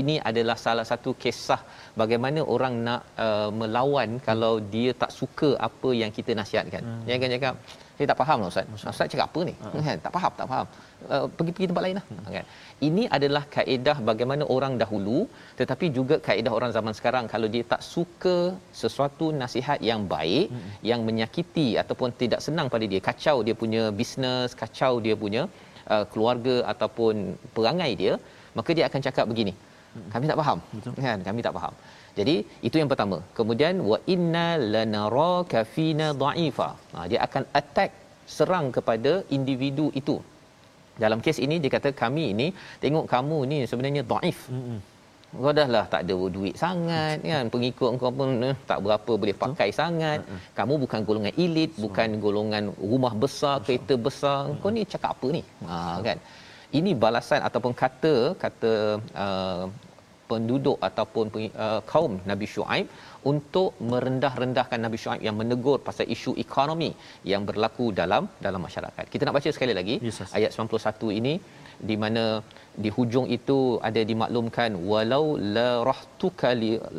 ini 0.00 0.14
adalah 0.30 0.56
salah 0.64 0.84
satu 0.90 1.10
kisah 1.22 1.60
bagaimana 2.00 2.40
orang 2.54 2.74
nak 2.86 3.00
uh, 3.24 3.50
melawan 3.60 4.10
kalau 4.28 4.54
dia 4.74 4.90
tak 5.02 5.10
suka 5.18 5.50
apa 5.68 5.90
yang 6.00 6.10
kita 6.18 6.32
nasihatkan. 6.40 6.82
Hmm. 6.88 7.02
Yang 7.08 7.18
kan 7.22 7.30
cakap, 7.34 7.54
saya 8.02 8.10
tak 8.12 8.20
faham 8.22 8.38
lah 8.42 8.48
Ustaz. 8.52 8.88
Ustaz 8.92 9.06
cakap 9.12 9.26
apa 9.30 9.40
ni? 9.48 9.54
Hmm. 9.62 9.84
Kan? 9.86 9.98
Tak 10.06 10.12
faham, 10.16 10.32
tak 10.40 10.46
faham. 10.50 10.66
Uh, 11.14 11.26
pergi 11.36 11.52
pergi 11.54 11.68
tempat 11.70 11.84
lain 11.86 11.96
lah. 11.98 12.04
Hmm. 12.10 12.32
Kan? 12.36 12.46
Ini 12.88 13.02
adalah 13.16 13.42
kaedah 13.56 13.96
bagaimana 14.10 14.44
orang 14.54 14.74
dahulu 14.82 15.18
tetapi 15.60 15.86
juga 15.98 16.18
kaedah 16.28 16.52
orang 16.58 16.70
zaman 16.76 16.94
sekarang 16.98 17.24
kalau 17.34 17.50
dia 17.54 17.64
tak 17.72 17.82
suka 17.94 18.36
sesuatu 18.82 19.28
nasihat 19.42 19.78
yang 19.90 20.02
baik 20.14 20.46
hmm. 20.50 20.70
yang 20.90 21.02
menyakiti 21.08 21.68
ataupun 21.82 22.10
tidak 22.22 22.42
senang 22.46 22.68
pada 22.74 22.86
dia, 22.92 23.00
kacau 23.10 23.36
dia 23.48 23.56
punya 23.64 23.84
bisnes, 24.00 24.50
kacau 24.62 24.92
dia 25.06 25.16
punya 25.24 25.44
uh, 25.94 26.04
keluarga 26.14 26.56
ataupun 26.74 27.14
perangai 27.56 27.92
dia, 28.02 28.14
maka 28.58 28.70
dia 28.78 28.86
akan 28.90 29.02
cakap 29.08 29.26
begini. 29.32 29.54
Kami 30.12 30.24
tak 30.30 30.38
faham. 30.40 30.58
Betul. 30.76 30.92
Kan? 31.04 31.18
Kami 31.28 31.40
tak 31.46 31.54
faham. 31.58 31.74
Jadi 32.18 32.34
itu 32.68 32.76
yang 32.80 32.90
pertama. 32.92 33.18
Kemudian 33.38 33.74
wa 33.90 33.98
inna 34.14 34.46
lanaraka 34.74 35.60
fina 35.74 36.06
dha'ifa. 36.22 36.68
Ha, 36.94 37.06
dia 37.10 37.20
akan 37.26 37.44
attack 37.60 37.90
serang 38.36 38.66
kepada 38.76 39.12
individu 39.36 39.86
itu. 40.00 40.16
Dalam 41.02 41.18
kes 41.24 41.38
ini 41.44 41.56
dia 41.62 41.70
kata 41.76 41.90
kami 42.02 42.24
ini 42.34 42.46
tengok 42.82 43.06
kamu 43.14 43.38
ni 43.52 43.58
sebenarnya 43.70 44.02
dhaif. 44.12 44.40
Hmm. 44.52 44.78
Kau 45.44 45.52
dah 45.58 45.68
lah 45.74 45.84
tak 45.92 46.00
ada 46.04 46.16
duit 46.34 46.54
sangat 46.62 47.16
kan 47.30 47.48
pengikut 47.52 47.96
kau 48.00 48.12
pun 48.18 48.30
eh, 48.48 48.56
tak 48.70 48.78
berapa 48.84 49.12
boleh 49.22 49.36
pakai 49.44 49.68
Betul. 49.72 49.80
sangat. 49.80 50.18
Hmm. 50.28 50.40
Kamu 50.58 50.74
bukan 50.84 51.00
golongan 51.08 51.34
elit, 51.44 51.70
so. 51.72 51.80
bukan 51.84 52.08
golongan 52.24 52.64
rumah 52.92 53.14
besar, 53.24 53.56
so. 53.58 53.64
kereta 53.64 53.96
besar. 54.06 54.40
Hmm. 54.48 54.60
Kau 54.60 54.72
ni 54.76 54.84
cakap 54.94 55.16
apa 55.16 55.28
ni? 55.36 55.42
Ha 55.68 55.78
kan 56.08 56.18
ini 56.78 56.90
balasan 57.04 57.40
ataupun 57.48 57.72
kata 57.82 58.14
kata 58.42 58.72
uh, 59.24 59.62
penduduk 60.30 60.78
ataupun 60.88 61.26
uh, 61.64 61.80
kaum 61.92 62.12
Nabi 62.30 62.46
Shu'aib 62.52 62.86
untuk 63.30 63.70
merendah-rendahkan 63.90 64.80
Nabi 64.86 64.98
Shu'aib 65.02 65.22
yang 65.28 65.36
menegur 65.40 65.78
pasal 65.88 66.06
isu 66.14 66.32
ekonomi 66.44 66.90
yang 67.32 67.42
berlaku 67.48 67.86
dalam 68.00 68.24
dalam 68.46 68.62
masyarakat. 68.68 69.04
Kita 69.12 69.22
nak 69.26 69.36
baca 69.38 69.50
sekali 69.56 69.74
lagi 69.80 69.96
yes, 70.08 70.20
ayat 70.38 70.50
91 70.56 71.18
ini 71.20 71.34
di 71.90 71.96
mana 72.02 72.24
di 72.84 72.90
hujung 72.96 73.26
itu 73.36 73.58
ada 73.88 74.00
dimaklumkan 74.10 74.72
walau 74.90 75.24
la 75.56 75.70
rahtuka 75.88 76.50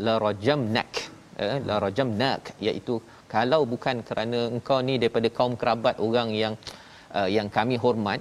la 0.06 0.16
rajamnak 0.26 0.92
eh, 1.46 1.58
la 1.68 1.76
rajamnak 1.86 2.54
iaitu 2.68 2.96
kalau 3.36 3.62
bukan 3.74 3.98
kerana 4.08 4.40
engkau 4.56 4.80
ni 4.88 4.96
daripada 5.02 5.30
kaum 5.38 5.54
kerabat 5.62 5.96
orang 6.08 6.30
yang 6.42 6.54
uh, 7.18 7.30
yang 7.38 7.48
kami 7.58 7.76
hormat 7.84 8.20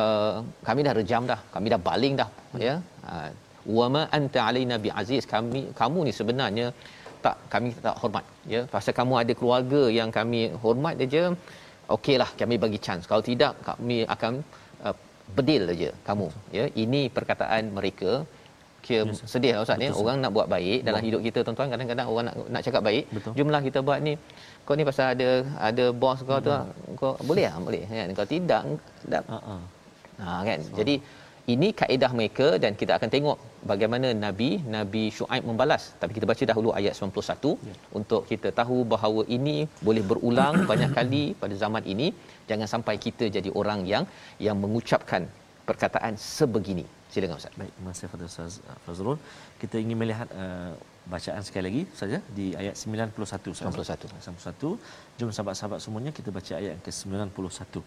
uh, 0.00 0.34
kami 0.68 0.80
dah 0.86 0.94
rejam 1.00 1.22
dah 1.32 1.40
kami 1.54 1.66
dah 1.74 1.80
baling 1.88 2.14
dah 2.20 2.30
ya. 2.66 2.74
Uh, 3.12 3.28
wama 3.78 4.02
anta 4.16 4.40
alaina 4.48 4.76
bi 4.84 4.90
aziz 5.00 5.24
kami 5.34 5.62
kamu 5.80 5.98
ni 6.08 6.12
sebenarnya 6.20 6.66
tak 7.24 7.36
kami 7.52 7.68
tak 7.86 7.96
hormat 8.02 8.24
ya 8.54 8.60
pasal 8.74 8.92
kamu 9.00 9.14
ada 9.22 9.32
keluarga 9.40 9.82
yang 9.98 10.10
kami 10.18 10.40
hormat 10.64 10.94
saja 11.02 11.22
okeylah 11.96 12.30
kami 12.40 12.56
bagi 12.64 12.78
chance 12.86 13.04
kalau 13.10 13.24
tidak 13.30 13.52
kami 13.68 13.98
akan 14.14 14.32
uh, 14.86 14.96
bedil 15.36 15.62
saja 15.70 15.90
kamu 16.08 16.28
ya 16.58 16.64
ini 16.84 17.02
perkataan 17.16 17.72
mereka 17.78 18.12
kira 18.84 19.02
yes. 19.08 19.20
sedih 19.32 19.52
lah 19.56 19.60
ustaz 19.64 19.80
ni 19.82 19.86
ya. 19.88 19.96
orang 20.00 20.16
nak 20.22 20.32
buat 20.36 20.48
baik 20.54 20.80
dalam 20.88 21.00
hidup 21.06 21.20
kita 21.26 21.38
tuan-tuan 21.44 21.70
kadang-kadang 21.72 22.06
orang 22.12 22.24
nak 22.28 22.36
nak 22.54 22.62
cakap 22.66 22.82
baik 22.88 23.04
Betul. 23.16 23.32
jumlah 23.38 23.60
kita 23.68 23.78
buat 23.88 23.98
ni 24.06 24.12
kau 24.66 24.76
ni 24.78 24.84
pasal 24.88 25.06
ada 25.14 25.28
ada 25.68 25.84
bos 26.02 26.20
kau 26.28 26.40
tu 26.46 26.52
kau 27.00 27.12
boleh 27.28 27.46
ah 27.52 27.56
boleh 27.66 27.82
kan 27.88 28.12
kau 28.18 28.28
tidak 28.34 28.62
tak 29.12 29.24
uh-uh. 29.36 29.62
Ha 30.22 30.40
kan. 30.48 30.58
So. 30.62 30.76
Jadi 30.80 30.94
ini 31.54 31.68
kaedah 31.80 32.10
mereka 32.18 32.46
dan 32.62 32.72
kita 32.80 32.92
akan 32.98 33.08
tengok 33.14 33.38
bagaimana 33.70 34.08
nabi 34.24 34.48
nabi 34.76 35.02
Shu'aib 35.16 35.44
membalas. 35.50 35.84
Tapi 36.00 36.12
kita 36.16 36.26
baca 36.30 36.44
dahulu 36.50 36.70
ayat 36.80 36.94
91 37.00 37.70
ya. 37.70 37.74
untuk 37.98 38.22
kita 38.30 38.50
tahu 38.60 38.78
bahawa 38.94 39.22
ini 39.36 39.56
boleh 39.88 40.04
berulang 40.10 40.56
banyak 40.70 40.92
kali 40.98 41.24
pada 41.42 41.56
zaman 41.64 41.84
ini. 41.94 42.08
Jangan 42.50 42.68
sampai 42.74 42.96
kita 43.06 43.26
jadi 43.36 43.52
orang 43.60 43.82
yang 43.92 44.06
yang 44.46 44.58
mengucapkan 44.64 45.24
perkataan 45.68 46.14
sebegini. 46.32 46.86
Silakan 47.12 47.38
ustaz. 47.40 47.54
Baik 47.60 47.72
terima 47.76 47.90
kasih 47.92 48.06
kepada 48.08 48.24
ustaz 48.32 48.54
uh, 48.70 48.78
Fazrul. 48.84 49.18
Kita 49.62 49.76
ingin 49.84 49.96
melihat 50.02 50.28
uh, 50.42 50.72
bacaan 51.12 51.42
sekali 51.46 51.64
lagi 51.68 51.82
saja 52.00 52.18
di 52.36 52.46
ayat 52.60 52.74
91 52.80 53.16
91 53.60 54.08
91. 54.24 55.18
jom 55.20 55.30
sahabat-sahabat 55.36 55.78
semuanya 55.84 56.12
kita 56.18 56.32
baca 56.38 56.52
ayat 56.60 56.70
yang 56.74 56.84
ke 56.86 56.92
91 56.92 57.84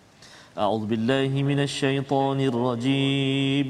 A'udzu 0.63 0.87
billahi 0.91 1.39
minasy 1.49 1.77
syaithanir 1.81 2.57
rajim 2.67 3.69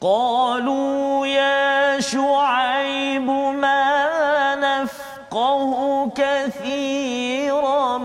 قالوا 0.00 1.26
يا 1.26 2.00
شعيب 2.00 3.30
ما 3.60 4.54
نفقه 4.56 6.10
كثيرا 6.16 7.98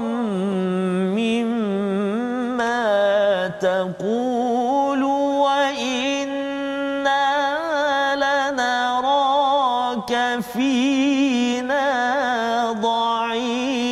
مما 1.15 2.67
تقول 3.47 5.03
وإنا 5.43 6.55
لنراك 8.51 10.11
فينا 10.53 11.85
ضعيفا. 12.71 13.85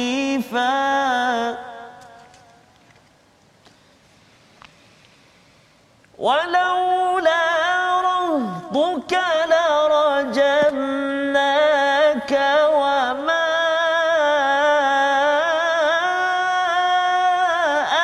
ولولا 6.17 7.42
رهضك 8.73 9.13
لرجمناك 10.33 10.71
وما 12.73 13.47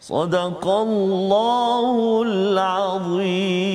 صدق 0.00 0.64
الله 0.68 2.22
العظيم. 2.26 3.67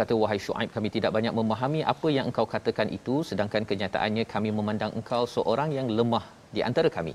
Berkata 0.00 0.16
wahai 0.16 0.40
Shu'aib 0.40 0.72
kami 0.72 0.88
tidak 0.88 1.12
banyak 1.12 1.28
memahami 1.36 1.80
apa 1.84 2.08
yang 2.08 2.32
engkau 2.32 2.48
katakan 2.48 2.88
itu 2.88 3.20
sedangkan 3.20 3.68
kenyataannya 3.68 4.24
kami 4.24 4.48
memandang 4.48 4.96
engkau 4.96 5.28
seorang 5.28 5.76
yang 5.76 5.92
lemah 5.92 6.24
di 6.56 6.64
antara 6.64 6.88
kami 6.88 7.12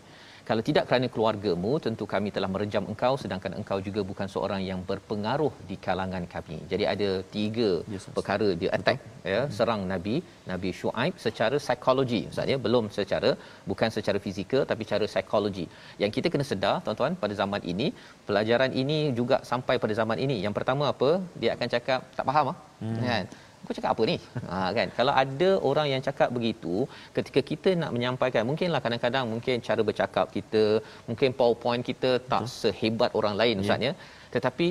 kalau 0.49 0.61
tidak 0.67 0.83
kerana 0.89 1.07
keluargamu 1.13 1.71
tentu 1.85 2.05
kami 2.13 2.29
telah 2.35 2.49
merejam 2.53 2.83
engkau 2.91 3.13
sedangkan 3.21 3.53
engkau 3.59 3.77
juga 3.87 4.01
bukan 4.09 4.27
seorang 4.33 4.61
yang 4.69 4.79
berpengaruh 4.89 5.53
di 5.69 5.75
kalangan 5.85 6.23
kami. 6.33 6.57
Jadi 6.71 6.83
ada 6.93 7.09
tiga 7.35 7.69
yes, 7.93 8.05
perkara 8.17 8.49
dia 8.61 8.69
attack 8.77 8.99
Betul. 9.05 9.31
ya 9.33 9.41
serang 9.57 9.81
nabi 9.91 10.15
nabi 10.51 10.69
Shu'aib 10.79 11.15
secara 11.25 11.57
psikologi. 11.65 12.21
Maksudnya 12.27 12.57
belum 12.65 12.87
secara 12.97 13.31
bukan 13.71 13.89
secara 13.97 14.21
fizikal 14.25 14.63
tapi 14.71 14.83
secara 14.87 15.07
psikologi. 15.13 15.65
Yang 16.03 16.13
kita 16.17 16.29
kena 16.35 16.45
sedar 16.51 16.75
tuan-tuan 16.85 17.15
pada 17.23 17.35
zaman 17.41 17.63
ini 17.73 17.89
pelajaran 18.29 18.73
ini 18.83 18.99
juga 19.21 19.39
sampai 19.51 19.77
pada 19.85 19.95
zaman 20.01 20.19
ini. 20.27 20.37
Yang 20.45 20.55
pertama 20.59 20.85
apa? 20.93 21.11
Dia 21.41 21.51
akan 21.57 21.69
cakap 21.75 22.01
tak 22.19 22.27
faham 22.29 22.47
ah. 22.53 22.57
Hmm. 22.83 22.95
kan 23.07 23.25
kau 23.67 23.77
cakap 23.79 23.91
apa 23.95 24.03
ni? 24.11 24.17
Ha 24.51 24.59
kan? 24.77 24.87
Kalau 24.97 25.13
ada 25.23 25.49
orang 25.69 25.87
yang 25.93 26.01
cakap 26.07 26.29
begitu 26.37 26.75
ketika 27.17 27.41
kita 27.51 27.69
nak 27.81 27.91
menyampaikan 27.95 28.43
mungkinlah 28.49 28.81
kadang-kadang 28.85 29.25
mungkin 29.33 29.65
cara 29.67 29.81
bercakap 29.89 30.27
kita 30.37 30.63
mungkin 31.09 31.29
powerpoint 31.39 31.85
kita 31.91 32.11
tak 32.31 32.43
Betul. 32.45 32.55
sehebat 32.61 33.11
orang 33.19 33.35
lain 33.41 33.63
ustaz 33.65 33.87
ya. 33.89 33.93
Tetapi 34.35 34.67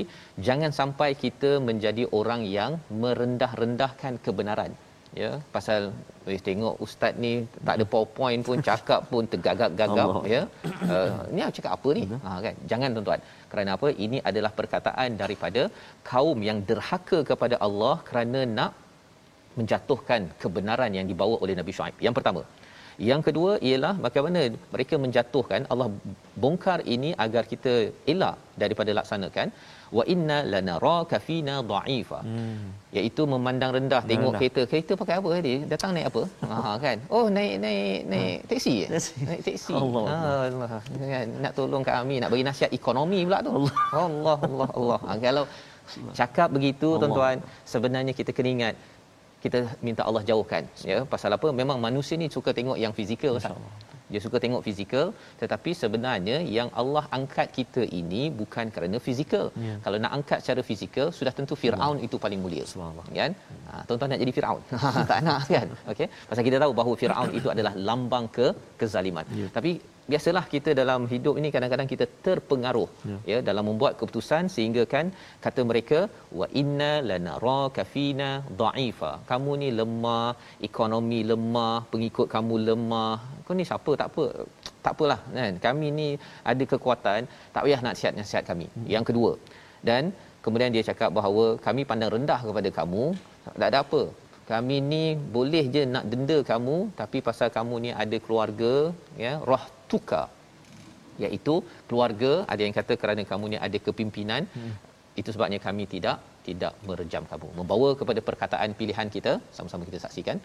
jangan 0.46 0.72
sampai 0.80 1.10
kita 1.24 1.50
menjadi 1.68 2.04
orang 2.18 2.42
yang 2.58 2.72
merendah-rendahkan 3.02 4.16
kebenaran 4.26 4.72
ya. 5.20 5.30
Pasal 5.54 5.82
eh, 6.32 6.40
tengok 6.48 6.74
ustaz 6.86 7.14
ni 7.24 7.32
tak 7.66 7.74
ada 7.76 7.84
powerpoint 7.92 8.42
pun 8.48 8.58
cakap 8.68 9.00
pun 9.10 9.24
tergagap-gagap 9.32 10.08
ya. 10.34 10.42
Uh, 10.94 11.10
ni 11.34 11.42
cakap 11.58 11.72
apa 11.78 11.90
ni? 11.98 12.04
Ha 12.26 12.38
kan? 12.46 12.54
Jangan 12.72 12.88
tuan-tuan. 12.96 13.20
Kerana 13.52 13.70
apa? 13.78 13.88
Ini 14.06 14.20
adalah 14.30 14.52
perkataan 14.60 15.10
daripada 15.22 15.64
kaum 16.12 16.38
yang 16.48 16.60
derhaka 16.70 17.20
kepada 17.30 17.58
Allah 17.66 17.94
kerana 18.08 18.42
nak 18.58 18.72
menjatuhkan 19.58 20.20
kebenaran 20.42 20.92
yang 20.98 21.06
dibawa 21.10 21.36
oleh 21.44 21.56
Nabi 21.60 21.74
Shu'aib. 21.76 21.98
Yang 22.06 22.16
pertama. 22.18 22.42
Yang 23.10 23.22
kedua 23.26 23.52
ialah 23.68 23.94
bagaimana 24.06 24.40
mereka 24.74 24.94
menjatuhkan 25.04 25.62
Allah 25.72 25.88
bongkar 26.42 26.78
ini 26.94 27.10
agar 27.24 27.42
kita 27.52 27.72
elak 28.12 28.36
daripada 28.62 28.90
laksanakan 28.98 29.48
wa 29.96 30.04
inna 30.14 30.38
lanaraka 30.52 31.18
fina 31.26 31.56
dha'ifa. 31.70 32.20
Hmm. 32.28 32.68
iaitu 32.98 33.22
memandang 33.32 33.70
rendah 33.76 34.02
tengok 34.10 34.30
rendah. 34.30 34.40
kereta. 34.40 34.62
Kereta 34.70 34.92
pakai 35.00 35.14
apa 35.18 35.28
tadi? 35.36 35.54
Datang 35.72 35.90
naik 35.96 36.06
apa? 36.10 36.22
ha 36.50 36.74
kan. 36.84 36.98
Oh 37.16 37.26
naik 37.36 37.54
naik 37.64 37.98
naik 38.12 38.38
ha. 38.38 38.46
teksi. 38.50 38.74
Naik 39.28 39.42
teksi. 39.48 39.74
Allah. 39.82 40.04
Allah. 40.46 40.70
Kan 41.14 41.26
nak 41.44 41.52
tolong 41.58 41.84
kami 41.90 42.16
nak 42.22 42.30
bagi 42.34 42.46
nasihat 42.50 42.72
ekonomi 42.80 43.20
pula 43.26 43.38
tu. 43.48 43.52
Allah 43.58 43.72
Allah 44.02 44.38
Allah. 44.50 44.68
Allah. 44.78 45.00
Ha, 45.08 45.18
kalau 45.26 45.44
cakap 46.18 46.48
begitu 46.56 46.88
tuan-tuan 47.00 47.38
sebenarnya 47.72 48.12
kita 48.18 48.30
kena 48.36 48.50
ingat 48.56 48.74
kita 49.44 49.60
minta 49.86 50.02
Allah 50.08 50.22
jauhkan 50.30 50.64
ya. 50.90 50.98
Pasal 51.14 51.36
apa? 51.38 51.48
Memang 51.60 51.78
manusia 51.86 52.16
ni 52.22 52.28
suka 52.36 52.50
tengok 52.58 52.78
yang 52.84 52.94
fizikal 52.98 53.36
dia 54.12 54.20
suka 54.24 54.38
tengok 54.44 54.62
fizikal 54.66 55.06
tetapi 55.40 55.70
sebenarnya 55.82 56.36
yang 56.56 56.68
Allah 56.80 57.04
angkat 57.18 57.48
kita 57.58 57.82
ini 58.00 58.22
bukan 58.40 58.66
kerana 58.74 58.96
fizikal. 59.06 59.46
Ya. 59.66 59.74
kalau 59.84 59.98
nak 60.04 60.12
angkat 60.16 60.38
secara 60.44 60.62
fizikal 60.70 61.08
sudah 61.18 61.32
tentu 61.38 61.54
Firaun 61.62 61.98
itu 62.06 62.16
paling 62.24 62.40
mulia. 62.44 62.64
Subhanallah 62.72 63.06
kan? 63.18 63.32
Ha, 63.68 63.72
tuan-tuan 63.88 64.10
nak 64.12 64.20
jadi 64.24 64.32
Firaun? 64.38 64.62
Tak 65.10 65.20
nak 65.26 65.40
kan? 65.54 65.68
Okey. 65.92 66.06
Pasal 66.28 66.42
kita 66.48 66.58
tahu 66.62 66.72
bahawa 66.80 66.94
Firaun 67.00 67.30
itu 67.38 67.48
adalah 67.54 67.72
lambang 67.88 68.26
ke 68.36 68.46
kezaliman. 68.80 69.26
Ya. 69.40 69.48
tapi 69.56 69.72
biasalah 70.10 70.44
kita 70.54 70.70
dalam 70.80 71.00
hidup 71.12 71.34
ini 71.40 71.48
kadang-kadang 71.54 71.88
kita 71.92 72.04
terpengaruh 72.26 72.88
ya. 73.10 73.18
ya 73.30 73.38
dalam 73.48 73.64
membuat 73.70 73.92
keputusan 74.00 74.44
sehingga 74.54 74.82
kan 74.94 75.06
kata 75.44 75.60
mereka 75.70 76.00
wa 76.40 76.46
inna 76.60 76.92
lanaraka 77.10 77.84
fina 77.92 78.30
dha'ifa. 78.60 79.12
Kamu 79.30 79.52
ni 79.62 79.68
lemah 79.80 80.28
ekonomi 80.68 81.20
lemah 81.30 81.76
pengikut 81.92 82.28
kamu 82.34 82.56
lemah. 82.68 83.14
Kau 83.46 83.56
ni 83.60 83.66
siapa? 83.70 83.92
Tak 84.02 84.10
apa 84.12 84.24
tak 84.84 84.92
apalah 84.96 85.20
kan? 85.36 85.54
Kami 85.66 85.86
ni 85.98 86.08
ada 86.50 86.64
kekuatan 86.72 87.20
tak 87.54 87.62
payah 87.64 87.80
nak 87.86 87.96
sihat-sihat 88.00 88.44
kami. 88.50 88.66
Hmm. 88.74 88.86
yang 88.94 89.04
kedua 89.08 89.32
dan 89.88 90.12
kemudian 90.44 90.72
dia 90.74 90.84
cakap 90.90 91.10
bahawa 91.18 91.44
kami 91.66 91.82
pandang 91.90 92.12
rendah 92.16 92.40
kepada 92.48 92.70
kamu 92.80 93.04
tak 93.60 93.70
ada 93.70 93.80
apa. 93.86 94.02
Kami 94.50 94.76
ni 94.92 95.04
boleh 95.36 95.64
je 95.74 95.82
nak 95.94 96.04
denda 96.12 96.38
kamu 96.50 96.76
tapi 97.00 97.18
pasal 97.28 97.48
kamu 97.56 97.74
ni 97.84 97.90
ada 98.02 98.16
keluarga 98.24 98.72
ya 99.24 99.32
roh 99.48 99.64
tuka 99.94 100.22
iaitu 101.24 101.54
keluarga 101.88 102.32
ada 102.52 102.62
yang 102.66 102.76
kata 102.80 102.94
kerana 103.02 103.22
kamu 103.32 103.44
ni 103.54 103.58
ada 103.66 103.78
kepimpinan 103.86 104.42
hmm. 104.54 104.74
itu 105.20 105.30
sebabnya 105.34 105.58
kami 105.66 105.84
tidak 105.94 106.16
tidak 106.48 106.72
merejam 106.88 107.24
kamu. 107.32 107.48
Membawa 107.58 107.88
kepada 108.00 108.20
perkataan 108.28 108.70
pilihan 108.80 109.08
kita 109.16 109.32
sama-sama 109.56 109.88
kita 109.90 110.00
saksikan. 110.04 110.38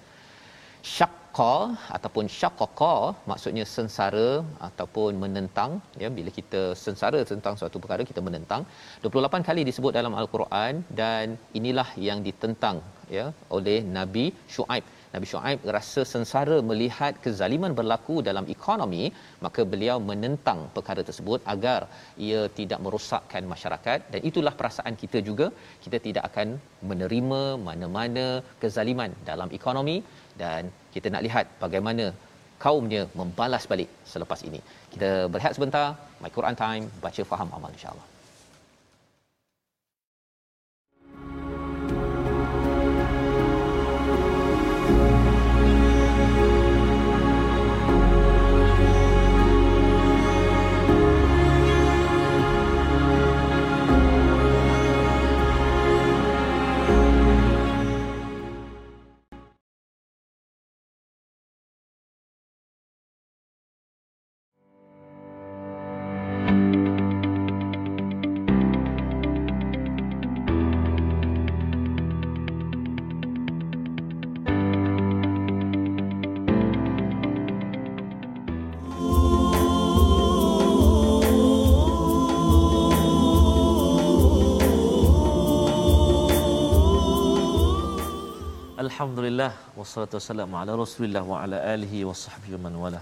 Syaqqa 0.96 1.56
ataupun 1.96 2.26
syaqqaqa 2.40 2.94
maksudnya 3.32 3.66
sengsara 3.74 4.30
ataupun 4.68 5.12
menentang 5.24 5.72
ya 6.04 6.10
bila 6.18 6.30
kita 6.38 6.62
sengsara 6.84 7.20
tentang 7.32 7.56
suatu 7.62 7.78
perkara 7.84 8.04
kita 8.12 8.24
menentang. 8.28 8.62
28 9.04 9.48
kali 9.50 9.64
disebut 9.70 9.92
dalam 10.00 10.16
al-Quran 10.22 10.74
dan 11.02 11.36
inilah 11.60 11.90
yang 12.08 12.22
ditentang 12.28 12.80
ya 13.18 13.26
oleh 13.58 13.78
Nabi 13.98 14.26
Shu'aib 14.56 14.86
Nabi 15.14 15.26
Shu'aib 15.30 15.60
rasa 15.76 16.02
sengsara 16.12 16.58
melihat 16.70 17.14
kezaliman 17.24 17.74
berlaku 17.80 18.16
dalam 18.28 18.46
ekonomi 18.56 19.04
maka 19.46 19.62
beliau 19.72 19.98
menentang 20.10 20.60
perkara 20.76 21.02
tersebut 21.08 21.40
agar 21.54 21.80
ia 22.28 22.42
tidak 22.60 22.80
merosakkan 22.86 23.44
masyarakat. 23.54 24.00
Dan 24.14 24.22
itulah 24.30 24.54
perasaan 24.60 24.96
kita 25.04 25.22
juga. 25.30 25.48
Kita 25.86 26.00
tidak 26.08 26.26
akan 26.30 26.48
menerima 26.92 27.42
mana-mana 27.68 28.26
kezaliman 28.62 29.14
dalam 29.32 29.52
ekonomi. 29.60 29.98
Dan 30.42 30.72
kita 30.94 31.08
nak 31.14 31.26
lihat 31.28 31.46
bagaimana 31.64 32.06
kaumnya 32.66 33.02
membalas 33.20 33.66
balik 33.74 33.90
selepas 34.14 34.40
ini. 34.50 34.62
Kita 34.94 35.10
berehat 35.34 35.56
sebentar, 35.58 35.88
My 36.22 36.32
Quran 36.38 36.58
Time, 36.64 36.86
baca 37.06 37.24
faham 37.34 37.52
amal 37.58 37.74
insya-Allah. 37.78 38.09
Alhamdulillah 89.00 89.52
wassalatu 89.80 90.16
wassalamu 90.18 90.56
ala 90.60 90.72
Rasulillah 90.80 91.22
wa 91.32 91.36
ala 91.44 91.58
alihi 91.74 92.00
wa 92.08 92.14
sahbihi 92.22 92.58
man 92.64 92.74
wala. 92.82 93.00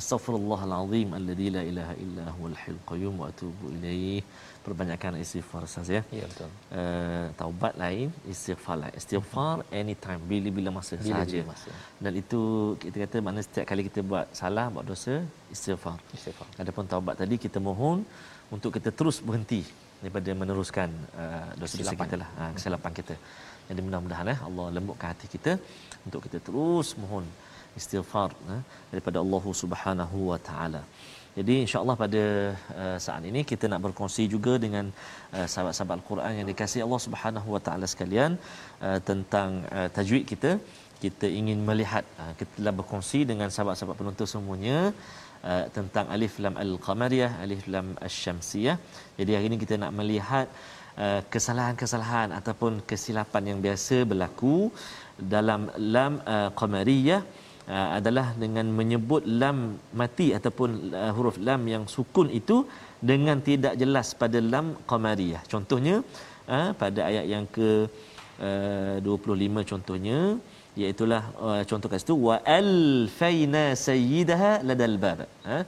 Astaghfirullahal 0.00 0.72
azim 0.78 1.08
alladzi 1.18 1.48
la 1.56 1.62
ilaha 1.70 1.94
illa 2.04 2.24
huwal 2.36 2.56
hayyul 2.62 2.80
qayyum 2.88 3.14
wa 3.22 3.28
atubu 3.30 3.70
ilaih. 3.76 4.18
Perbanyakkan 4.66 5.20
istighfar 5.22 5.62
saja 5.74 5.92
ya. 5.98 6.02
Ya 6.18 6.24
betul. 6.32 6.50
Uh, 6.80 7.26
taubat 7.38 7.78
lain, 7.82 8.10
istighfar 8.34 8.76
lain. 8.82 8.94
Istighfar 9.00 9.56
anytime 9.80 10.20
bila-bila 10.32 10.74
masa 10.78 10.98
bila 10.98 11.22
saja. 11.22 11.46
Masa. 11.52 11.70
Dan 12.02 12.18
itu 12.22 12.40
kita 12.82 12.96
kata 13.06 13.16
mana 13.28 13.38
setiap 13.46 13.66
kali 13.70 13.84
kita 13.88 14.02
buat 14.10 14.26
salah, 14.42 14.66
buat 14.74 14.86
dosa, 14.90 15.22
istighfar. 15.54 15.98
Istighfar. 16.18 16.48
Adapun 16.64 16.90
taubat 16.94 17.14
tadi 17.22 17.38
kita 17.46 17.62
mohon 17.68 18.02
untuk 18.50 18.74
kita 18.78 18.90
terus 18.90 19.22
berhenti 19.28 19.62
daripada 20.02 20.30
meneruskan 20.40 20.90
uh, 21.22 21.50
dosa-dosa 21.60 21.94
kita 21.94 22.16
lah, 22.22 22.30
uh, 22.42 22.50
kesilapan 22.58 22.92
kita. 22.98 23.14
Jadi 23.68 23.80
mudah-mudahan 23.86 24.32
eh, 24.34 24.38
Allah 24.48 24.66
lembutkan 24.76 25.12
hati 25.12 25.26
kita 25.34 25.52
untuk 26.06 26.20
kita 26.26 26.38
terus 26.46 26.88
mohon 27.02 27.24
istighfar 27.80 28.30
eh, 28.54 28.62
daripada 28.92 29.18
Allah 29.24 29.44
Subhanahu 29.62 30.18
Wa 30.32 30.38
Taala. 30.48 30.82
Jadi 31.38 31.54
insya-Allah 31.64 31.94
pada 32.02 32.22
uh, 32.82 32.98
saat 33.04 33.22
ini 33.30 33.40
kita 33.50 33.70
nak 33.70 33.80
berkongsi 33.84 34.26
juga 34.32 34.52
dengan 34.64 34.90
uh, 35.36 35.46
sahabat-sahabat 35.52 35.94
Al-Quran 35.98 36.32
yang 36.38 36.46
dikasihi 36.50 36.82
Allah 36.86 36.98
Subhanahu 37.04 37.48
Wa 37.54 37.60
Taala 37.66 37.86
sekalian 37.92 38.32
uh, 38.86 38.98
tentang 39.10 39.62
uh, 39.70 39.86
tajwid 39.96 40.24
kita. 40.32 40.58
Kita 41.04 41.26
ingin 41.40 41.62
melihat 41.68 42.02
uh, 42.22 42.32
kita 42.38 42.50
telah 42.58 42.74
berkongsi 42.80 43.22
dengan 43.30 43.54
sahabat-sahabat 43.54 43.96
penonton 44.00 44.26
semuanya 44.26 44.78
uh, 45.50 45.64
tentang 45.76 46.10
alif 46.16 46.42
lam 46.42 46.58
al-qamariyah, 46.64 47.30
alif 47.44 47.62
lam 47.74 47.94
asy-syamsiyah. 48.06 48.76
Jadi 49.20 49.30
hari 49.38 49.46
ini 49.52 49.58
kita 49.66 49.76
nak 49.84 49.94
melihat 50.00 50.48
Uh, 50.56 50.77
kesalahan-kesalahan 51.34 52.30
ataupun 52.38 52.72
kesilapan 52.90 53.42
yang 53.50 53.58
biasa 53.66 53.96
berlaku 54.10 54.56
dalam 55.34 55.60
lam 55.94 56.12
uh, 56.34 56.48
qamariyah 56.60 57.22
uh, 57.74 57.88
adalah 57.98 58.26
dengan 58.42 58.66
menyebut 58.78 59.22
lam 59.42 59.58
mati 60.00 60.28
ataupun 60.38 60.70
uh, 61.02 61.12
huruf 61.16 61.36
lam 61.48 61.62
yang 61.74 61.84
sukun 61.94 62.28
itu 62.40 62.56
dengan 63.10 63.38
tidak 63.48 63.74
jelas 63.82 64.08
pada 64.22 64.38
lam 64.52 64.66
qamariyah 64.90 65.42
contohnya 65.52 65.96
uh, 66.56 66.68
pada 66.82 67.00
ayat 67.10 67.26
yang 67.34 67.44
ke 67.56 67.70
uh, 68.48 68.96
25 69.02 69.70
contohnya 69.72 70.18
iaitu 70.82 71.04
uh, 71.10 71.62
contoh 71.70 71.88
kat 71.90 72.00
situ 72.02 72.14
wa 72.28 72.36
alfaina 72.58 73.64
sayyidaha 73.86 74.52
ladal 74.68 74.96
bab 75.04 75.20
ha? 75.48 75.58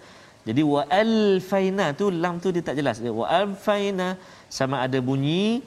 Jadi 0.49 0.63
wa 0.73 0.83
alfaina 0.89 1.87
tu 2.01 2.07
lam 2.23 2.35
tu 2.43 2.49
dia 2.55 2.65
tak 2.69 2.77
jelas. 2.81 2.97
Wa 3.21 3.27
alfaina 3.41 4.09
sama 4.49 4.77
ada 4.85 4.99
bunyi 5.09 5.61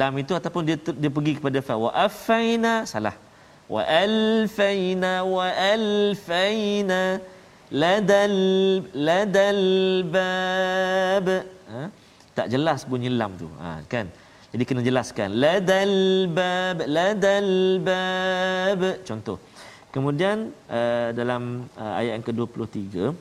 lam 0.00 0.14
itu 0.22 0.32
ataupun 0.38 0.62
dia 0.68 0.76
dia 1.02 1.10
pergi 1.16 1.32
kepada 1.38 1.58
fa 1.68 1.74
wa 1.84 1.90
afaina 2.06 2.72
salah. 2.92 3.16
Wa 3.74 3.82
alfaina 4.04 5.12
wa 5.34 5.46
alfaina 5.74 7.00
ladal 7.82 8.38
ladal 9.08 9.64
bab 10.14 11.26
ha? 11.72 11.82
tak 12.38 12.46
jelas 12.54 12.86
bunyi 12.86 13.10
lam 13.20 13.34
tu. 13.42 13.48
Ha, 13.62 13.82
kan? 13.90 14.06
Jadi 14.54 14.62
kena 14.68 14.82
jelaskan. 14.86 15.28
Ladal 15.44 15.94
bab 16.38 16.86
ladal 16.96 17.50
bab 17.88 18.82
contoh. 19.08 19.38
Kemudian 19.94 20.54
uh, 20.70 21.08
dalam 21.18 21.66
uh, 21.82 21.98
ayat 21.98 22.12
yang 22.18 22.26
ke-23 22.28 23.14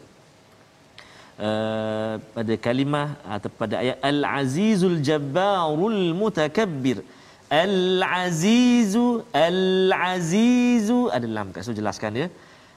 Uh, 1.33 2.21
pada 2.35 2.53
kalimah 2.61 3.17
atau 3.25 3.49
pada 3.49 3.81
ayat 3.81 3.97
al-azizul 4.05 5.01
jabbarul 5.07 6.13
mutakabbir. 6.13 7.01
Al-azizu 7.49 9.25
al-azizu. 9.33 11.09
Ada 11.15 11.27
lam 11.37 11.47
kat 11.49 11.65
situ 11.65 11.81
jelaskan 11.81 12.09
dia. 12.17 12.27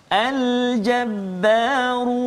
Al-jabbaru 0.08 2.24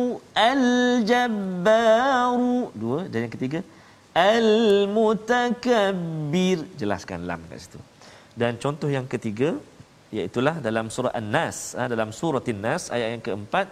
al-jabbaru. 0.50 2.54
Dua. 2.82 3.00
Dan 3.10 3.18
yang 3.26 3.34
ketiga 3.34 3.60
al-mutakabbir. 4.14 6.58
Jelaskan 6.82 7.18
lam 7.30 7.40
kat 7.50 7.58
situ. 7.64 7.78
Dan 8.40 8.52
contoh 8.62 8.88
yang 8.96 9.06
ketiga 9.14 9.48
iaitu 10.14 10.38
dalam 10.66 10.86
surah 10.94 11.12
an-nas 11.20 11.58
ha, 11.78 11.82
dalam 11.94 12.10
surah 12.20 12.44
an-nas 12.52 12.82
ayat 12.94 13.08
yang 13.14 13.22
keempat 13.26 13.66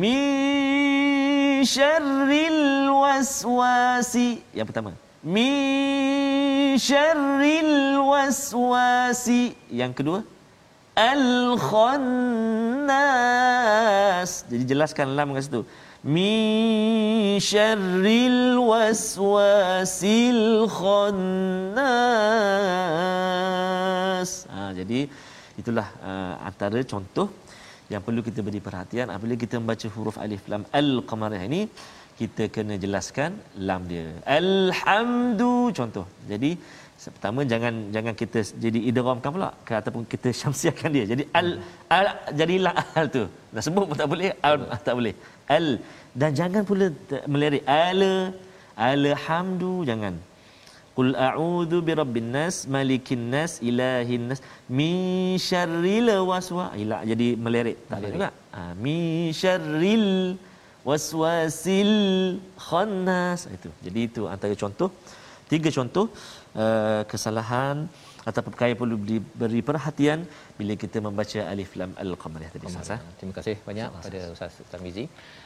min 0.00 1.19
syarril 1.64 2.90
waswasi. 3.02 4.42
Yang 4.56 4.66
pertama. 4.72 4.92
Min 5.24 6.78
syarril 6.80 8.00
waswasi. 8.10 9.56
Yang 9.68 9.92
kedua. 10.00 10.20
Al 10.96 11.56
khannas 11.56 12.90
jadi 14.50 14.64
jelaskan 14.74 15.14
lam 15.16 15.32
kat 15.32 15.44
situ. 15.46 15.62
Min 16.00 17.36
syarril 17.40 18.56
waswasil 18.70 20.40
khannas. 20.72 21.90
Ha, 24.48 24.72
jadi 24.72 25.00
itulah 25.60 25.88
uh, 26.00 26.40
antara 26.48 26.80
contoh 26.84 27.28
yang 27.92 28.02
perlu 28.06 28.20
kita 28.28 28.40
beri 28.46 28.60
perhatian 28.66 29.06
apabila 29.14 29.36
kita 29.44 29.54
membaca 29.60 29.86
huruf 29.94 30.16
alif 30.24 30.42
lam 30.52 30.62
al-qamariyah 30.80 31.44
ini 31.50 31.62
kita 32.20 32.44
kena 32.54 32.74
jelaskan 32.84 33.30
lam 33.68 33.82
dia. 33.90 34.04
Alhamdu 34.40 35.52
contoh. 35.78 36.06
Jadi 36.30 36.50
pertama 37.14 37.40
jangan 37.52 37.74
jangan 37.94 38.14
kita 38.22 38.38
jadi 38.64 38.80
idghamkan 38.90 39.30
pula 39.36 39.50
ke 39.66 39.72
ataupun 39.80 40.02
kita 40.12 40.28
syamsiahkan 40.40 40.90
dia. 40.96 41.04
Jadi 41.12 41.24
al, 41.40 41.48
al 41.96 42.08
jadilah 42.40 42.74
al 43.00 43.08
tu. 43.16 43.24
Nak 43.54 43.62
sebut 43.66 43.84
pun 43.90 43.98
tak 44.02 44.10
boleh 44.12 44.30
al 44.50 44.58
tak 44.88 44.94
boleh. 45.00 45.14
Al. 45.58 45.68
Dan 46.20 46.30
jangan 46.40 46.62
pula 46.70 46.86
melirik 47.32 47.64
al 47.80 48.02
alhamdu 48.90 49.72
jangan 49.90 50.14
Qul 50.98 51.10
a'udzu 51.28 51.78
birabbin 51.88 52.28
nas 52.36 52.56
malikin 52.74 53.22
nas 53.34 53.52
ilahin 53.70 54.24
nas. 54.30 54.40
Min 54.78 54.94
syarril 55.48 56.10
waswa 56.30 56.66
ila 56.82 56.98
jadi 57.10 57.28
melirik 57.44 57.78
tak 57.90 57.98
ada 58.00 58.08
juga 58.14 58.30
ha, 58.54 58.60
min 58.84 59.30
syarril 59.40 60.08
waswasil 60.88 61.92
khannas. 62.66 63.40
Itu. 63.56 63.70
Jadi 63.86 64.00
itu 64.08 64.22
antara 64.34 64.54
contoh 64.62 64.90
tiga 65.50 65.70
contoh 65.78 66.06
uh, 66.62 67.02
kesalahan 67.10 67.76
atau 68.28 68.42
perkara 68.46 68.72
perlu 68.80 68.96
diberi 69.10 69.60
perhatian 69.68 70.20
bila 70.60 70.74
kita 70.82 70.98
membaca 71.06 71.40
alif 71.52 71.70
lam 71.80 71.90
al 72.02 72.12
qamariyah 72.22 72.50
tadi 72.54 72.64
Ustaz. 72.70 72.90
Eh? 72.94 72.98
Terima 73.18 73.32
kasih 73.38 73.54
banyak 73.68 73.88
Sama, 73.88 74.02
pada 74.06 74.20
Ustaz 74.34 74.54
Tarmizi 74.72 75.04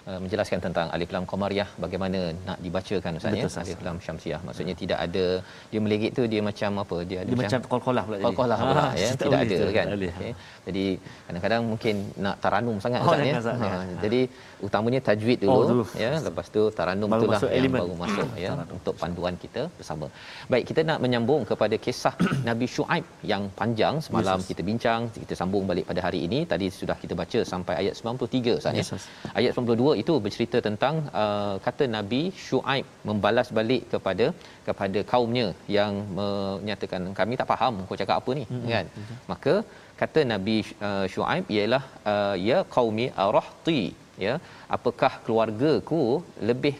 uh, 0.08 0.18
menjelaskan 0.24 0.58
tentang 0.66 0.86
alif 0.96 1.10
lam 1.14 1.24
qamariyah 1.32 1.68
bagaimana 1.84 2.20
nak 2.48 2.58
dibacakan 2.64 3.18
Ustaz 3.20 3.38
ya 3.40 3.48
alif 3.64 3.82
lam 3.86 3.98
syamsiah. 4.06 4.40
Maksudnya 4.48 4.74
hmm. 4.76 4.82
tidak 4.82 4.98
ada 5.06 5.26
dia 5.72 5.80
melegit 5.84 6.12
tu 6.18 6.24
dia 6.32 6.42
macam 6.50 6.70
apa? 6.84 6.98
Dia 7.10 7.18
ada 7.22 7.30
dia 7.30 7.38
macam 7.42 7.60
qalqalah 7.72 8.04
pula. 8.08 8.18
Qalqalah 8.26 8.58
pula 8.62 8.82
ha, 8.82 8.90
ya 9.02 9.10
tidak 9.22 9.40
ada 9.44 9.56
itu, 9.58 9.72
kan. 9.78 9.86
Okay. 10.08 10.32
Jadi 10.66 10.84
kadang-kadang 11.28 11.62
mungkin 11.72 11.94
nak 12.26 12.36
taranum 12.44 12.76
sangat 12.84 13.00
oh, 13.02 13.14
Ustaz 13.14 13.64
ya. 13.68 13.72
Ha, 13.74 13.80
jadi 14.04 14.20
utamanya 14.66 15.00
tajwid 15.08 15.38
dulu 15.44 15.84
oh, 15.84 15.88
ya 16.04 16.10
lepas 16.26 16.46
tu 16.56 16.62
taranum 16.78 17.08
baru 17.14 17.24
itulah 17.26 17.40
yang 17.44 17.56
elemen. 17.58 17.80
baru 17.80 17.94
masuk 18.02 18.28
ya 18.44 18.50
untuk 18.78 18.94
panduan 19.02 19.34
kita 19.44 19.64
bersama. 19.78 20.08
Baik 20.52 20.64
kita 20.72 20.80
nak 20.90 20.98
menyambung 21.04 21.42
kepada 21.50 21.76
kisah 21.86 22.14
Nabi 22.48 22.66
Shu'aib 22.76 23.04
yang 23.32 23.44
panjang 23.60 23.96
semalam 24.06 24.38
yes, 24.40 24.48
kita 24.50 24.62
bincang 24.70 25.03
kita 25.22 25.34
sambung 25.40 25.64
balik 25.70 25.86
pada 25.90 26.00
hari 26.06 26.20
ini 26.26 26.38
tadi 26.52 26.66
sudah 26.78 26.96
kita 27.02 27.14
baca 27.20 27.40
sampai 27.52 27.74
ayat 27.82 27.94
93 28.00 28.58
Ustaz 28.60 28.78
yes, 28.80 28.90
yes. 28.94 29.04
ayat 29.38 29.52
92 29.62 30.00
itu 30.02 30.14
bercerita 30.24 30.60
tentang 30.68 30.94
uh, 31.22 31.54
kata 31.66 31.86
Nabi 31.96 32.22
Shu'aib 32.46 32.86
membalas 33.10 33.50
balik 33.58 33.82
kepada 33.94 34.26
kepada 34.68 35.00
kaumnya 35.12 35.46
yang 35.78 35.92
menyatakan 36.20 37.10
kami 37.20 37.40
tak 37.40 37.50
faham 37.52 37.82
kau 37.88 38.00
cakap 38.02 38.16
apa 38.20 38.32
ni 38.38 38.44
mm-hmm. 38.46 38.70
kan 38.74 38.86
mm-hmm. 39.00 39.18
maka 39.32 39.54
kata 40.00 40.22
Nabi 40.32 40.56
uh, 40.88 41.06
Shu'aib 41.14 41.46
ialah 41.56 41.82
uh, 42.14 42.34
ya 42.48 42.58
qaumi 42.76 43.06
arahti 43.26 43.82
ya 44.26 44.34
apakah 44.76 45.12
keluargaku 45.26 46.02
lebih 46.50 46.76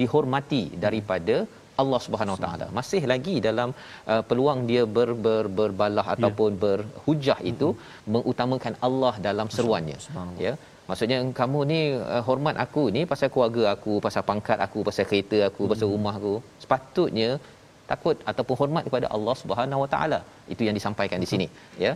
dihormati 0.00 0.62
daripada 0.84 1.36
Allah 1.82 2.00
Subhanahu 2.06 2.34
Wa 2.36 2.42
Taala. 2.44 2.66
Masih 2.78 3.02
lagi 3.12 3.36
dalam 3.48 3.70
uh, 4.12 4.22
peluang 4.28 4.60
dia 4.70 4.82
ber, 4.96 5.10
ber 5.26 5.44
berbalah 5.58 6.06
ya. 6.08 6.14
ataupun 6.14 6.50
berhujah 6.64 7.38
itu 7.52 7.68
mm-hmm. 7.74 8.10
mengutamakan 8.14 8.74
Allah 8.88 9.14
dalam 9.28 9.48
seruannya. 9.56 9.98
Ya. 10.46 10.52
Maksudnya 10.90 11.18
kamu 11.40 11.58
ni 11.72 11.80
uh, 12.14 12.22
hormat 12.28 12.56
aku 12.64 12.84
ni 12.96 13.02
pasal 13.12 13.28
keluarga 13.34 13.64
aku, 13.74 13.94
pasal 14.06 14.24
pangkat 14.30 14.58
aku, 14.66 14.80
pasal 14.90 15.06
kereta 15.10 15.40
aku, 15.50 15.62
mm-hmm. 15.62 15.74
pasal 15.74 15.88
rumah 15.94 16.14
aku. 16.20 16.34
Sepatutnya 16.64 17.30
takut 17.90 18.16
ataupun 18.30 18.56
hormat 18.62 18.84
kepada 18.88 19.06
Allah 19.16 19.34
Subhanahu 19.42 19.82
Wa 19.84 19.90
Taala. 19.94 20.20
Itu 20.54 20.62
yang 20.68 20.76
disampaikan 20.80 21.20
di 21.24 21.28
sini, 21.34 21.48
ya. 21.86 21.92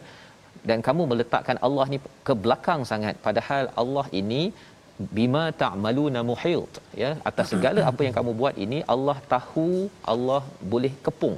Dan 0.69 0.79
kamu 0.87 1.03
meletakkan 1.11 1.57
Allah 1.67 1.85
ni 1.93 1.99
ke 2.27 2.35
belakang 2.45 2.81
sangat 2.91 3.15
padahal 3.27 3.65
Allah 3.83 4.05
ini 4.21 4.43
bima 5.19 5.45
ta'maluna 5.63 6.21
muhit 6.31 6.81
ya 7.03 7.11
atas 7.31 7.47
segala 7.55 7.81
apa 7.91 8.01
yang 8.07 8.15
kamu 8.19 8.33
buat 8.41 8.57
ini 8.65 8.79
Allah 8.95 9.17
tahu 9.35 9.69
Allah 10.15 10.43
boleh 10.75 10.93
kepung 11.07 11.37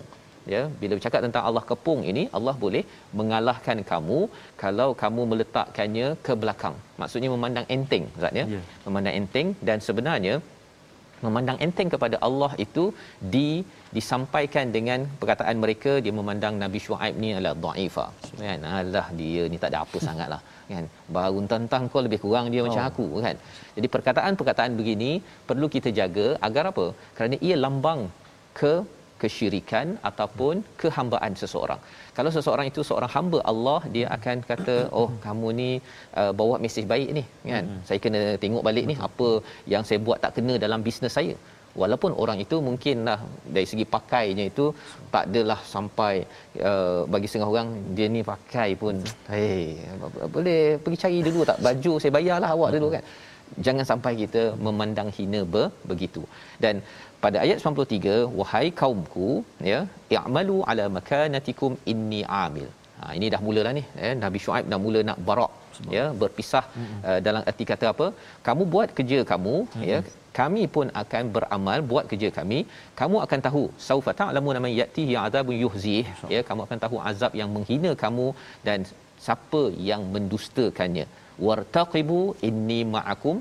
ya. 0.52 0.62
Bila 0.80 0.92
bercakap 0.96 1.20
tentang 1.26 1.44
Allah 1.48 1.64
kepung 1.70 2.00
ini 2.10 2.24
Allah 2.38 2.54
boleh 2.64 2.82
mengalahkan 3.20 3.78
kamu 3.92 4.18
kalau 4.64 4.88
kamu 5.02 5.22
meletakkannya 5.32 6.08
ke 6.26 6.34
belakang. 6.42 6.76
Maksudnya 7.02 7.30
memandang 7.36 7.68
enteng 7.76 8.06
ustaz 8.18 8.40
ya. 8.40 8.46
Yeah. 8.56 8.64
memandang 8.86 9.16
enteng 9.20 9.48
dan 9.68 9.80
sebenarnya 9.88 10.34
memandang 11.24 11.58
enteng 11.66 11.90
kepada 11.94 12.16
Allah 12.26 12.50
itu 12.64 12.84
di 13.34 13.48
disampaikan 13.96 14.66
dengan 14.76 15.00
perkataan 15.20 15.56
mereka 15.64 15.92
dia 16.04 16.14
memandang 16.20 16.54
Nabi 16.62 16.78
Shu'aib 16.86 17.14
ni 17.22 17.28
adalah 17.36 17.54
dhaifa 17.64 18.06
kan 18.40 18.66
alah 18.78 19.06
dia 19.20 19.42
ni 19.52 19.58
tak 19.62 19.70
ada 19.72 19.78
apa 19.86 19.98
sangatlah 20.06 20.40
kan 20.72 20.84
baru 21.16 21.38
tentang 21.54 21.82
kau 21.92 22.02
lebih 22.06 22.20
kurang 22.24 22.46
dia 22.52 22.60
oh. 22.62 22.66
macam 22.66 22.84
aku 22.90 23.06
kan 23.26 23.36
jadi 23.76 23.88
perkataan-perkataan 23.94 24.72
begini 24.80 25.12
perlu 25.48 25.68
kita 25.76 25.90
jaga 26.00 26.26
agar 26.48 26.64
apa 26.72 26.86
kerana 27.16 27.36
ia 27.48 27.56
lambang 27.64 28.02
ke 28.60 28.74
kesyirikan 29.22 29.86
ataupun 30.08 30.54
kehambaan 30.80 31.32
seseorang. 31.42 31.80
Kalau 32.16 32.30
seseorang 32.36 32.66
itu 32.70 32.80
seorang 32.88 33.10
hamba 33.16 33.38
Allah, 33.52 33.80
dia 33.94 34.06
akan 34.16 34.36
kata, 34.50 34.76
"Oh, 35.00 35.08
kamu 35.26 35.48
ni 35.60 35.70
uh, 36.20 36.32
bawa 36.40 36.56
mesej 36.64 36.86
baik 36.92 37.10
ni, 37.18 37.24
kan? 37.52 37.64
Hmm. 37.70 37.80
Saya 37.88 37.98
kena 38.04 38.22
tengok 38.44 38.64
balik 38.68 38.86
ni 38.90 38.96
apa 39.08 39.28
yang 39.74 39.82
saya 39.88 39.98
buat 40.06 40.18
tak 40.24 40.34
kena 40.38 40.56
dalam 40.64 40.82
bisnes 40.88 41.16
saya." 41.18 41.36
Walaupun 41.82 42.12
orang 42.22 42.38
itu 42.44 42.56
mungkinlah 42.68 43.18
dari 43.54 43.66
segi 43.70 43.84
pakainya 43.94 44.44
itu 44.50 44.66
tak 45.14 45.24
adalah 45.28 45.58
sampai 45.74 46.14
uh, 46.70 47.00
bagi 47.14 47.28
setengah 47.30 47.50
orang 47.52 47.68
dia 47.96 48.06
ni 48.16 48.22
pakai 48.32 48.68
pun 48.82 48.96
hey 49.32 49.60
boleh 50.34 50.62
pergi 50.84 50.98
cari 51.04 51.18
dulu 51.28 51.40
tak? 51.50 51.58
Baju 51.66 51.92
saya 52.02 52.12
bayarlah 52.18 52.50
awak 52.56 52.70
dulu 52.76 52.88
kan? 52.96 53.04
Jangan 53.66 53.84
sampai 53.90 54.12
kita 54.20 54.42
memandang 54.66 55.08
hina 55.16 55.40
be, 55.54 55.64
begitu. 55.90 56.22
Dan 56.62 56.74
pada 57.24 57.38
ayat 57.44 57.58
93 57.64 58.14
wahai 58.38 58.66
kaumku 58.80 59.28
ya 59.70 59.80
i'malu 60.16 60.56
ala 60.70 60.86
makanatikum 60.96 61.72
inni 61.92 62.22
amil. 62.44 62.68
Ha 62.98 63.12
ini 63.18 63.26
dah 63.34 63.40
mulalah 63.46 63.72
ni 63.78 63.84
eh 64.06 64.14
Nabi 64.24 64.38
Shu'aib 64.44 64.66
dah 64.72 64.80
mula 64.86 65.00
nak 65.10 65.20
barak 65.28 65.52
ya 65.96 66.04
berpisah 66.20 66.64
uh, 67.08 67.18
dalam 67.26 67.42
erti 67.50 67.64
kata 67.72 67.86
apa? 67.94 68.06
Kamu 68.48 68.64
buat 68.74 68.90
kerja 68.98 69.18
kamu 69.32 69.56
mm-hmm. 69.64 69.88
ya 69.92 69.98
kami 70.38 70.62
pun 70.74 70.86
akan 71.02 71.24
beramal 71.36 71.78
buat 71.90 72.04
kerja 72.10 72.28
kami. 72.38 72.58
Kamu 73.00 73.16
akan 73.24 73.40
tahu 73.46 73.62
saufa 73.88 74.12
ta'lamu 74.20 74.54
man 74.66 74.72
yatihi 74.80 75.14
azabun 75.24 75.56
yuhzih. 75.64 76.04
Ya 76.34 76.40
kamu 76.48 76.62
akan 76.66 76.78
tahu 76.84 76.96
azab 77.10 77.32
yang 77.40 77.50
menghina 77.56 77.92
kamu 78.04 78.26
dan 78.68 78.80
siapa 79.26 79.62
yang 79.90 80.02
mendustakannya. 80.14 81.06
Wartaqibu 81.46 82.20
inni 82.48 82.80
ma'akum 82.94 83.36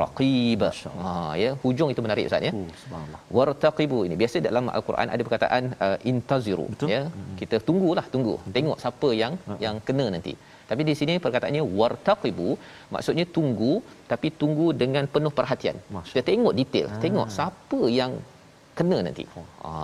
raqib. 0.00 0.62
Ha 1.02 1.12
ya 1.42 1.50
hujung 1.62 1.88
itu 1.92 2.02
menarik 2.06 2.26
ustaz 2.30 2.46
ya. 2.48 2.52
Oh, 2.58 2.68
subhanallah. 2.82 3.20
Wartaqibu 3.36 3.98
ini 4.06 4.16
biasa 4.22 4.44
dalam 4.48 4.66
al-Quran 4.76 5.08
ada 5.14 5.22
perkataan 5.28 5.64
uh, 5.86 5.98
intaziru 6.10 6.66
Betul? 6.72 6.88
ya. 6.94 7.02
Hmm. 7.06 7.36
kita 7.40 7.58
tunggulah 7.68 8.06
tunggu. 8.14 8.34
Betul. 8.38 8.54
tengok 8.56 8.78
siapa 8.84 9.10
yang 9.22 9.34
hmm. 9.46 9.58
yang 9.66 9.78
kena 9.88 10.06
nanti 10.16 10.34
tapi 10.70 10.82
di 10.90 10.94
sini 11.00 11.14
perkataannya 11.24 11.64
wartaqibu 11.78 12.48
maksudnya 12.94 13.26
tunggu 13.36 13.72
tapi 14.12 14.30
tunggu 14.42 14.66
dengan 14.82 15.06
penuh 15.14 15.32
perhatian 15.38 15.76
Masya. 15.96 16.12
kita 16.14 16.22
tengok 16.30 16.54
detail 16.60 16.86
ha. 16.92 17.00
tengok 17.04 17.28
siapa 17.36 17.80
yang 18.00 18.14
kena 18.78 18.98
nanti 19.06 19.24
oh. 19.40 19.48
ha 19.64 19.74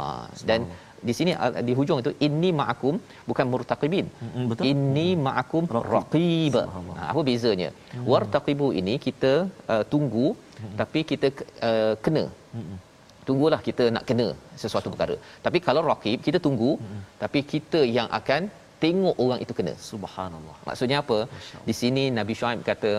dan 0.50 0.62
di 1.08 1.12
sini 1.18 1.32
di 1.68 1.72
hujung 1.78 1.98
itu 2.02 2.12
inni 2.26 2.50
ma'akum 2.60 2.94
bukan 3.28 3.46
murtaqibin 3.52 4.06
betul 4.50 4.64
inni 4.70 5.08
ma'akum 5.26 5.64
raqib 5.94 6.56
ha, 6.60 7.06
apa 7.10 7.20
bezanya 7.28 7.70
hmm. 7.72 8.04
wartaqibu 8.12 8.68
ini 8.80 8.94
kita 9.06 9.32
uh, 9.74 9.84
tunggu 9.92 10.28
hmm. 10.36 10.76
tapi 10.80 11.02
kita 11.10 11.28
uh, 11.68 11.94
kena 12.04 12.24
hmm. 12.56 12.76
tunggulah 13.28 13.60
kita 13.68 13.86
nak 13.96 14.04
kena 14.10 14.28
sesuatu 14.62 14.90
perkara 14.94 15.16
tapi 15.46 15.60
kalau 15.68 15.84
raqib 15.90 16.18
kita 16.28 16.40
tunggu 16.46 16.72
hmm. 16.82 17.02
tapi 17.22 17.42
kita 17.52 17.82
yang 17.98 18.10
akan 18.20 18.42
tengok 18.84 19.16
orang 19.24 19.40
itu 19.44 19.52
kena. 19.58 19.74
Subhanallah. 19.90 20.56
Maksudnya 20.68 20.98
apa? 21.04 21.18
Di 21.68 21.74
sini 21.80 22.04
nabi 22.18 22.34
syuaib 22.40 22.62
kata 22.70 22.92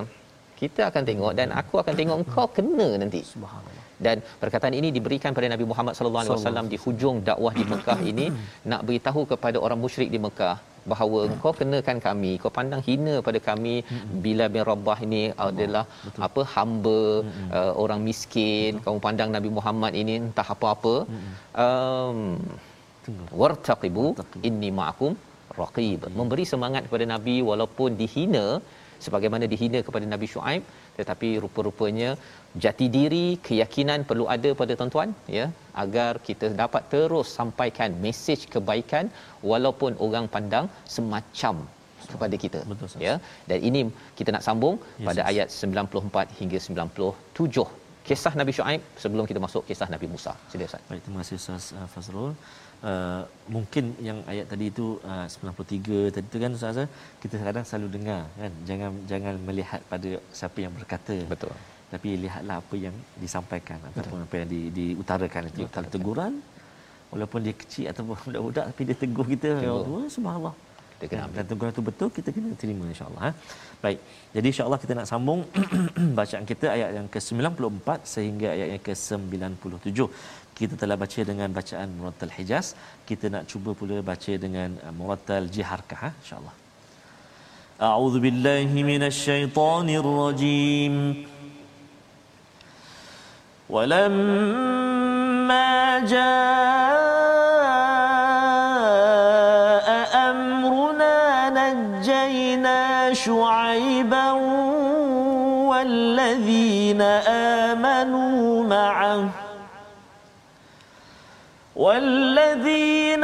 kita 0.61 0.81
akan 0.89 1.03
tengok 1.09 1.31
dan 1.39 1.47
aku 1.61 1.75
akan 1.81 1.93
tengok 1.99 2.17
engkau 2.21 2.45
kena 2.57 2.89
nanti. 3.01 3.21
Subhanallah. 3.33 3.85
Dan 4.05 4.17
perkataan 4.41 4.75
ini 4.79 4.89
diberikan 4.97 5.31
pada 5.37 5.47
Nabi 5.53 5.65
Muhammad 5.71 5.93
sallallahu 5.97 6.23
alaihi 6.23 6.37
wasallam 6.37 6.67
di 6.73 6.77
hujung 6.83 7.17
dakwah 7.29 7.53
di 7.59 7.65
Mekah 7.71 7.99
ini. 8.11 8.25
Nak 8.71 8.81
beritahu 8.87 9.21
kepada 9.31 9.57
orang 9.65 9.79
musyrik 9.85 10.09
di 10.15 10.19
Mekah 10.25 10.57
bahawa 10.91 11.19
engkau 11.29 11.51
kenakan 11.59 11.97
kami 12.05 12.31
kau 12.41 12.51
pandang 12.57 12.81
hina 12.87 13.15
pada 13.27 13.39
kami. 13.49 13.75
Bila 14.25 14.47
bin 14.53 14.63
Rabah 14.71 14.97
ini 15.07 15.23
adalah 15.47 15.83
Betul. 16.05 16.25
apa 16.27 16.41
hamba 16.55 16.99
uh, 17.59 17.73
orang 17.83 18.01
miskin. 18.09 18.71
Betul. 18.73 18.83
kamu 18.85 18.99
pandang 19.07 19.31
Nabi 19.37 19.51
Muhammad 19.57 19.93
ini 20.03 20.15
entah 20.25 20.47
apa-apa. 20.55 20.95
Um 21.65 22.19
wartaqibu. 23.41 24.07
inni 24.49 24.69
ma'akum 24.79 25.13
raqib. 25.61 26.03
Memberi 26.19 26.45
semangat 26.53 26.85
kepada 26.87 27.07
nabi 27.13 27.35
walaupun 27.49 27.97
dihina 28.01 28.45
sebagaimana 29.05 29.45
dihina 29.53 29.79
kepada 29.87 30.05
Nabi 30.13 30.27
Shu'aib 30.33 30.63
tetapi 30.99 31.29
rupa-rupanya 31.43 32.09
jati 32.63 32.87
diri 32.97 33.25
keyakinan 33.47 33.99
perlu 34.09 34.25
ada 34.35 34.49
pada 34.61 34.73
tuan-tuan 34.79 35.11
ya 35.37 35.45
agar 35.83 36.11
kita 36.29 36.47
dapat 36.63 36.83
terus 36.93 37.27
sampaikan 37.39 37.91
mesej 38.05 38.41
kebaikan 38.55 39.07
walaupun 39.51 39.93
orang 40.07 40.27
pandang 40.35 40.67
semacam 40.95 41.55
kepada 42.13 42.35
kita 42.43 42.59
Betul, 42.69 42.89
ya. 43.07 43.13
Dan 43.49 43.59
ini 43.69 43.81
kita 44.19 44.29
nak 44.35 44.45
sambung 44.47 44.75
yes, 44.81 45.07
pada 45.07 45.21
yes. 45.21 45.29
ayat 45.31 45.47
94 45.83 46.39
hingga 46.39 46.59
97 46.95 47.67
kisah 48.07 48.33
Nabi 48.39 48.51
Shu'aib 48.57 48.81
sebelum 49.03 49.25
kita 49.29 49.39
masuk 49.45 49.63
kisah 49.69 49.87
Nabi 49.93 50.07
Musa. 50.13 50.33
Sila 50.51 50.65
Ustaz. 50.69 50.83
Baik 50.89 51.01
terima 51.05 51.19
kasih 51.21 51.35
Ustaz 51.41 51.65
uh, 51.79 51.87
Fazrul 51.93 52.31
Uh, 52.81 53.21
mungkin 53.55 53.93
yang 54.01 54.19
ayat 54.31 54.49
tadi 54.49 54.73
itu 54.73 54.97
uh, 55.05 55.29
93 55.29 56.13
tadi 56.15 56.25
tu 56.33 56.37
kan 56.41 56.49
ustaz 56.57 56.79
kita 57.21 57.37
kadang 57.37 57.61
selalu 57.61 57.87
dengar 57.95 58.21
kan 58.41 58.51
jangan 58.69 58.91
jangan 59.11 59.35
melihat 59.47 59.81
pada 59.91 60.09
siapa 60.33 60.57
yang 60.65 60.73
berkata. 60.73 61.17
Betul. 61.33 61.53
Tapi 61.93 62.09
lihatlah 62.23 62.57
apa 62.63 62.75
yang 62.85 62.95
disampaikan 63.21 63.77
ataupun 63.89 64.25
apa 64.25 64.33
yang 64.41 64.47
di, 64.53 64.61
diutarakan 64.77 65.51
itu. 65.51 65.69
Kalau 65.75 65.89
teguran 65.93 66.33
walaupun 67.13 67.39
dia 67.45 67.55
kecil 67.61 67.85
ataupun 67.91 68.15
budak-budak 68.25 68.65
tapi 68.73 68.81
dia 68.89 68.97
tegur 69.03 69.25
kita 69.33 69.49
ya 69.67 69.71
Allah 69.77 70.03
subhanallah. 70.17 70.55
Kita 71.01 71.09
kena 71.11 71.23
ambil. 71.25 71.37
dan 71.37 71.45
teguran 71.49 71.71
itu 71.73 71.83
betul 71.89 72.09
kita 72.17 72.29
kena 72.35 72.49
terima 72.61 72.85
insyaallah 72.93 73.23
ha? 73.25 73.31
baik 73.83 73.99
jadi 74.35 74.47
insyaallah 74.51 74.79
kita 74.83 74.93
nak 74.99 75.07
sambung 75.11 75.39
bacaan 76.17 76.45
kita 76.51 76.65
ayat 76.75 76.89
yang 76.97 77.07
ke-94 77.13 77.87
sehingga 78.13 78.47
ayat 78.55 78.67
yang 78.73 78.83
ke-97 78.87 79.97
kita 80.58 80.74
telah 80.82 80.96
baca 81.02 81.20
dengan 81.30 81.48
bacaan 81.58 81.88
Murattal 81.98 82.32
Hijaz 82.36 82.66
kita 83.08 83.26
nak 83.34 83.44
cuba 83.50 83.70
pula 83.80 83.96
baca 84.10 84.32
dengan 84.44 84.70
uh, 84.86 84.92
Murattal 84.98 85.46
Jiharkah 85.54 86.00
ha? 86.04 86.10
insyaallah 86.20 86.54
A'udzu 87.88 88.18
billahi 88.24 88.84
minasyaitonir 88.90 90.06
rajim 90.22 90.96
ولما 93.68 95.66
جاء 96.06 96.26
أمرنا 100.30 101.18
نجينا 101.50 103.12
شعيبا 103.12 104.30
والذين 111.81 113.23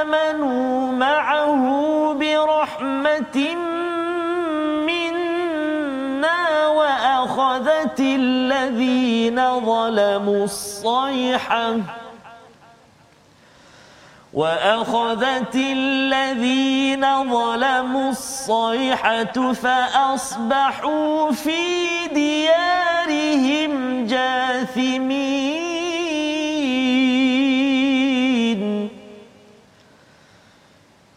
آمنوا 0.00 0.92
معه 0.92 1.64
برحمة 2.20 3.36
منا 4.88 6.66
وأخذت 6.66 8.00
الذين 8.00 9.60
ظلموا 9.60 10.44
الصيحة 10.44 11.76
وأخذت 14.34 15.54
الذين 15.54 17.04
ظلموا 17.30 18.10
الصيحة 18.10 19.52
فأصبحوا 19.52 21.32
في 21.32 21.60
ديارهم 22.14 23.72
جاثمين. 24.06 25.53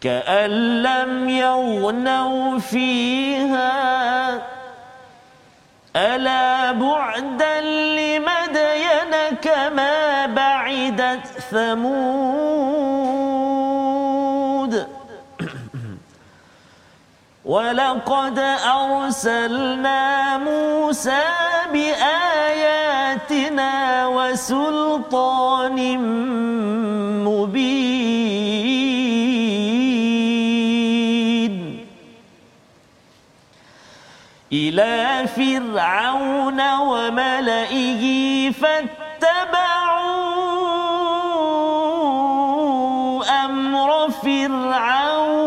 كأن 0.00 0.82
لم 0.82 1.28
يغنوا 1.28 2.58
فيها. 2.58 4.42
ألا 5.96 6.72
بعدا 6.72 7.60
لمدين 7.60 9.36
كما 9.42 10.26
بعدت 10.26 11.26
ثمود. 11.50 12.98
ولقد 17.44 18.38
أرسلنا 18.64 20.38
موسى 20.38 21.22
بآياتنا 21.72 23.26
وسلطان 24.06 25.78
إلى 34.52 35.26
فرعون 35.36 36.60
وملئه 36.78 38.02
فاتبعوا 38.50 39.04
أمر 43.44 44.10
فرعون. 44.10 45.38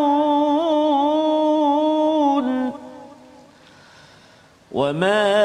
وما 4.71 5.41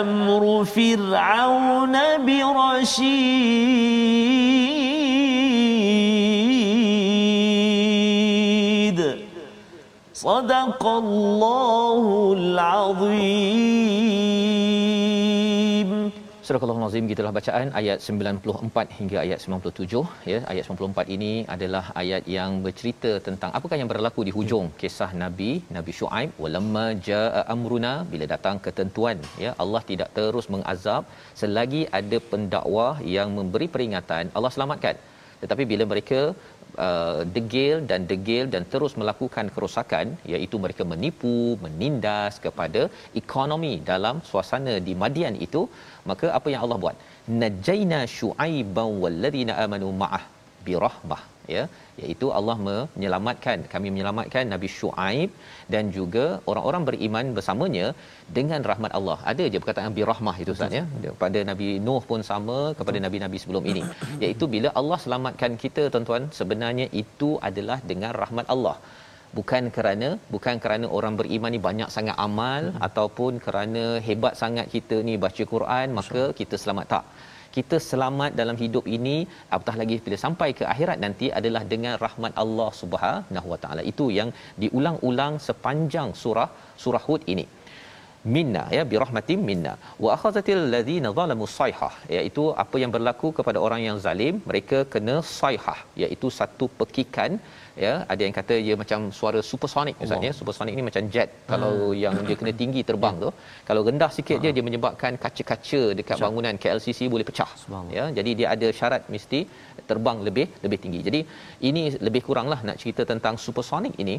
أمر 0.00 0.64
فرعون 0.64 1.96
برشيد. 2.18 3.77
صدق 10.77 10.83
الله 11.03 12.03
العظيم 12.39 13.09
Surah 16.47 16.61
Al-Azim 16.65 17.05
gitulah 17.11 17.31
bacaan 17.37 17.67
ayat 17.79 17.97
94 18.05 18.97
hingga 18.97 19.17
ayat 19.23 19.39
97 19.45 20.01
ya 20.31 20.39
ayat 20.51 20.63
94 20.75 21.15
ini 21.15 21.31
adalah 21.55 21.83
ayat 22.01 22.23
yang 22.35 22.51
bercerita 22.65 23.11
tentang 23.27 23.51
apakah 23.57 23.77
yang 23.81 23.89
berlaku 23.91 24.21
di 24.27 24.31
hujung 24.37 24.67
kisah 24.81 25.09
Nabi 25.23 25.51
Nabi 25.77 25.91
Shu'aib 25.99 26.29
walamma 26.43 26.85
jaa 27.07 27.41
amruna 27.55 27.93
bila 28.11 28.25
datang 28.33 28.57
ketentuan 28.65 29.17
ya 29.45 29.51
Allah 29.65 29.81
tidak 29.91 30.09
terus 30.19 30.47
mengazab 30.55 31.01
selagi 31.41 31.81
ada 31.99 32.19
pendakwah 32.33 32.93
yang 33.17 33.31
memberi 33.39 33.69
peringatan 33.75 34.25
Allah 34.37 34.53
selamatkan 34.57 34.97
tetapi 35.43 35.63
bila 35.71 35.85
mereka 35.93 36.19
uh, 36.86 37.20
degil 37.36 37.76
dan 37.90 38.00
degil 38.10 38.44
dan 38.54 38.62
terus 38.72 38.94
melakukan 39.00 39.46
kerosakan 39.54 40.06
iaitu 40.32 40.56
mereka 40.64 40.84
menipu 40.92 41.36
menindas 41.64 42.36
kepada 42.46 42.82
ekonomi 43.22 43.74
dalam 43.90 44.18
suasana 44.30 44.74
di 44.88 44.94
Madian 45.02 45.36
itu 45.46 45.62
maka 46.10 46.28
apa 46.38 46.48
yang 46.52 46.62
Allah 46.66 46.80
buat? 46.84 46.96
Najaina 47.42 48.00
syuaiban 48.18 48.90
walladzina 49.04 49.54
amanu 49.64 49.90
ma'ah 50.02 50.24
birahmah 50.66 51.22
ya 51.56 51.64
iaitu 52.02 52.26
Allah 52.38 52.56
menyelamatkan 52.68 53.58
kami 53.72 53.88
menyelamatkan 53.94 54.44
Nabi 54.54 54.68
Syuaib 54.78 55.30
dan 55.74 55.84
juga 55.96 56.24
orang-orang 56.50 56.82
beriman 56.88 57.26
bersamanya 57.38 57.86
dengan 58.38 58.60
rahmat 58.70 58.92
Allah. 58.98 59.18
Ada 59.32 59.44
je 59.52 59.60
perkataan 59.62 59.96
bi 59.98 60.04
rahmah 60.12 60.36
itu 60.42 60.52
Ustaz 60.56 60.78
ya. 60.78 60.84
Pada 61.24 61.42
Nabi 61.50 61.68
Nuh 61.86 62.02
pun 62.10 62.22
sama 62.30 62.58
kepada 62.78 62.98
nabi-nabi 63.06 63.40
sebelum 63.44 63.66
ini. 63.72 63.82
iaitu 64.22 64.46
bila 64.54 64.70
Allah 64.80 64.98
selamatkan 65.04 65.54
kita 65.64 65.84
tuan-tuan 65.94 66.26
sebenarnya 66.40 66.88
itu 67.02 67.30
adalah 67.50 67.78
dengan 67.92 68.12
rahmat 68.22 68.48
Allah. 68.56 68.76
Bukan 69.36 69.64
kerana 69.76 70.08
bukan 70.34 70.56
kerana 70.62 70.86
orang 70.98 71.14
beriman 71.20 71.52
ni 71.54 71.60
banyak 71.68 71.90
sangat 71.96 72.16
amal 72.26 72.62
hmm. 72.68 72.78
ataupun 72.86 73.32
kerana 73.46 73.84
hebat 74.06 74.34
sangat 74.42 74.66
kita 74.74 74.98
ni 75.08 75.14
baca 75.24 75.44
Quran 75.54 75.86
maka 75.98 76.22
kita 76.38 76.56
selamat 76.62 76.86
tak 76.94 77.04
kita 77.58 77.76
selamat 77.90 78.30
dalam 78.40 78.56
hidup 78.62 78.84
ini 78.96 79.16
apatah 79.54 79.76
lagi 79.80 79.96
bila 80.06 80.16
sampai 80.24 80.48
ke 80.58 80.64
akhirat 80.72 80.98
nanti 81.04 81.26
adalah 81.38 81.62
dengan 81.72 81.94
rahmat 82.04 82.32
Allah 82.42 82.70
Subhanahu 82.80 83.48
Wa 83.52 83.58
Taala. 83.62 83.82
Itu 83.92 84.06
yang 84.18 84.30
diulang-ulang 84.62 85.36
sepanjang 85.46 86.10
surah 86.22 86.50
surah 86.82 87.04
Hud 87.06 87.24
ini. 87.34 87.46
Minna 88.34 88.62
ya 88.76 88.82
bi 88.90 88.96
rahmatin 89.02 89.40
minna. 89.50 89.72
Wa 90.04 90.10
akhazatil 90.16 90.62
ladzina 90.74 91.10
zalamu 91.18 91.46
sayhah 91.58 91.94
iaitu 92.16 92.44
apa 92.64 92.76
yang 92.82 92.92
berlaku 92.96 93.28
kepada 93.38 93.58
orang 93.66 93.82
yang 93.88 93.98
zalim 94.06 94.36
mereka 94.50 94.78
kena 94.94 95.16
sayhah 95.38 95.78
iaitu 96.02 96.30
satu 96.40 96.68
pekikan 96.80 97.32
ya 97.84 97.92
ada 98.12 98.22
yang 98.26 98.34
kata 98.38 98.54
dia 98.66 98.74
macam 98.82 99.00
suara 99.18 99.40
supersonik 99.50 99.96
ustaz 100.04 100.26
ya 100.26 100.32
supersonik 100.38 100.74
ni 100.78 100.84
macam 100.88 101.04
jet 101.14 101.30
hmm. 101.32 101.48
kalau 101.52 101.74
yang 102.02 102.14
dia 102.28 102.36
kena 102.40 102.52
tinggi 102.62 102.82
terbang 102.90 103.16
hmm. 103.16 103.24
tu 103.24 103.30
kalau 103.68 103.82
rendah 103.88 104.10
sikit 104.18 104.36
hmm. 104.36 104.44
dia 104.44 104.52
dia 104.56 104.64
menyebabkan 104.68 105.12
kaca-kaca 105.24 105.82
dekat 105.98 106.16
pecah. 106.16 106.24
bangunan 106.24 106.54
KLCC 106.64 107.00
boleh 107.14 107.26
pecah 107.30 107.50
ya 107.98 108.04
jadi 108.18 108.30
dia 108.40 108.48
ada 108.54 108.70
syarat 108.80 109.04
mesti 109.14 109.40
terbang 109.90 110.20
lebih 110.28 110.46
lebih 110.64 110.78
tinggi 110.84 111.00
jadi 111.08 111.20
ini 111.70 111.84
lebih 112.08 112.22
kuranglah 112.28 112.60
nak 112.68 112.78
cerita 112.82 113.04
tentang 113.12 113.36
supersonik 113.46 113.96
ini 114.04 114.16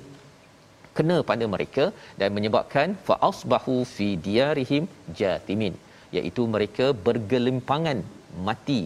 kena 0.97 1.17
pada 1.31 1.45
mereka 1.55 1.85
dan 2.19 2.29
menyebabkan 2.37 2.89
fa 3.07 3.15
asbahu 3.29 3.75
fi 3.95 4.07
diyarihim 4.27 4.85
jatimin 5.19 5.75
iaitu 6.17 6.43
mereka 6.55 6.85
bergelimpangan 7.07 7.99
mati 8.47 8.81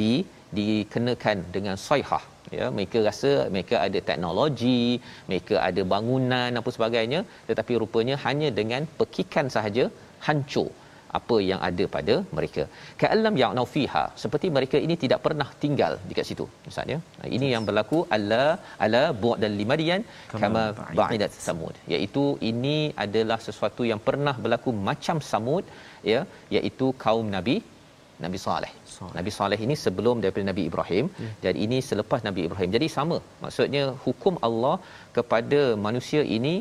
di 0.00 0.12
dikenakan 0.56 1.38
dengan 1.54 1.76
saihah 1.86 2.24
ya 2.58 2.66
mereka 2.76 2.98
rasa 3.08 3.30
mereka 3.54 3.76
ada 3.86 4.00
teknologi 4.10 4.82
mereka 5.30 5.54
ada 5.68 5.84
bangunan 5.94 6.60
apa 6.60 6.72
sebagainya 6.76 7.22
tetapi 7.48 7.74
rupanya 7.82 8.18
hanya 8.26 8.50
dengan 8.60 8.84
pekikan 9.00 9.48
sahaja 9.56 9.86
hancur 10.26 10.68
apa 11.18 11.36
yang 11.48 11.60
ada 11.68 11.84
pada 11.94 12.14
mereka. 12.36 12.62
Ka'allam 13.00 13.34
ya'nau 13.42 13.64
fiha 13.74 14.04
seperti 14.22 14.48
mereka 14.56 14.76
ini 14.86 14.94
tidak 15.04 15.20
pernah 15.26 15.48
tinggal 15.62 15.92
dekat 16.08 16.26
situ 16.30 16.46
ustaz 16.70 16.92
ya. 16.94 16.98
Ini 17.36 17.46
yang 17.54 17.64
berlaku 17.68 17.98
alla 18.16 18.44
ala 18.86 19.02
bu'dal 19.24 19.56
limadian 19.60 20.02
kama 20.42 20.64
ba'idat 21.00 21.32
samud. 21.46 21.74
Iaitu 21.94 22.24
ini 22.50 22.76
adalah 23.06 23.38
sesuatu 23.48 23.84
yang 23.90 24.02
pernah 24.08 24.36
berlaku 24.44 24.72
macam 24.90 25.18
samud 25.32 25.64
ya 26.12 26.22
iaitu 26.58 26.88
kaum 27.04 27.28
nabi 27.36 27.56
Nabi 28.24 28.38
Saleh. 28.44 28.72
Nabi 29.18 29.30
Saleh 29.38 29.58
ini 29.66 29.74
sebelum 29.84 30.16
daripada 30.22 30.44
Nabi 30.50 30.62
Ibrahim 30.70 31.06
yeah. 31.24 31.34
dan 31.44 31.54
ini 31.64 31.78
selepas 31.90 32.20
Nabi 32.28 32.40
Ibrahim. 32.46 32.70
Jadi 32.76 32.86
sama. 32.96 33.18
Maksudnya 33.44 33.82
hukum 34.04 34.36
Allah 34.48 34.74
kepada 35.18 35.60
manusia 35.86 36.22
ini 36.38 36.54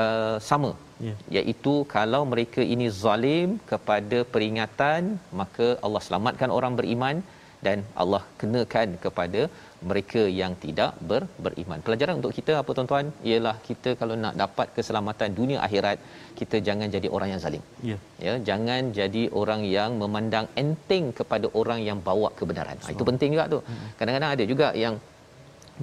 uh, 0.00 0.36
sama. 0.48 0.72
Yeah. 1.06 1.16
Iaitu 1.36 1.74
kalau 1.96 2.22
mereka 2.32 2.62
ini 2.74 2.88
zalim 3.02 3.48
kepada 3.72 4.20
peringatan 4.34 5.02
maka 5.40 5.68
Allah 5.86 6.02
selamatkan 6.08 6.50
orang 6.58 6.74
beriman 6.80 7.18
dan 7.66 7.80
Allah 8.02 8.22
kenakan 8.40 8.88
kepada 9.04 9.42
mereka 9.90 10.22
yang 10.40 10.52
tidak 10.64 10.92
ber, 11.10 11.22
beriman. 11.44 11.78
Pelajaran 11.86 12.14
untuk 12.20 12.32
kita 12.38 12.52
apa 12.60 12.70
tuan-tuan? 12.76 13.06
Ialah 13.30 13.56
kita 13.68 13.92
kalau 14.00 14.14
nak 14.24 14.34
dapat 14.42 14.66
keselamatan 14.76 15.36
dunia 15.38 15.58
akhirat, 15.66 15.98
kita 16.38 16.58
jangan 16.68 16.88
jadi 16.96 17.08
orang 17.16 17.28
yang 17.32 17.40
zalim. 17.44 17.62
Ya. 17.90 17.98
Ya, 18.26 18.34
jangan 18.48 18.92
jadi 19.00 19.24
orang 19.40 19.62
yang 19.76 19.98
memandang 20.02 20.46
enteng 20.62 21.12
kepada 21.18 21.48
orang 21.60 21.82
yang 21.88 21.98
bawa 22.08 22.30
kebenaran. 22.38 22.78
So. 22.80 22.88
Ha, 22.88 22.94
itu 22.96 23.04
penting 23.10 23.30
juga 23.36 23.46
tu. 23.54 23.58
Hmm. 23.68 23.88
Kadang-kadang 23.98 24.32
ada 24.36 24.46
juga 24.52 24.68
yang 24.84 24.96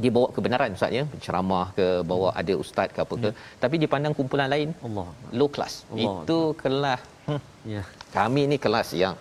dia 0.01 0.11
bawa 0.15 0.27
kebenaran 0.35 0.75
ustaz 0.77 0.91
ya 0.97 1.03
ceramah 1.23 1.65
ke 1.77 1.87
bawa 2.09 2.29
ada 2.41 2.53
ustaz 2.63 2.89
ke 2.95 2.99
apa 3.03 3.15
ke 3.23 3.29
ya. 3.29 3.31
tapi 3.63 3.75
dipandang 3.83 4.13
kumpulan 4.17 4.47
lain 4.53 4.69
Allah 4.87 5.07
low 5.39 5.49
class 5.55 5.73
Allah. 5.91 6.23
itu 6.23 6.37
kelas 6.61 7.01
hmm. 7.27 7.41
ya 7.73 7.83
kami 8.15 8.41
ni 8.51 8.57
kelas 8.65 8.89
yang 9.01 9.15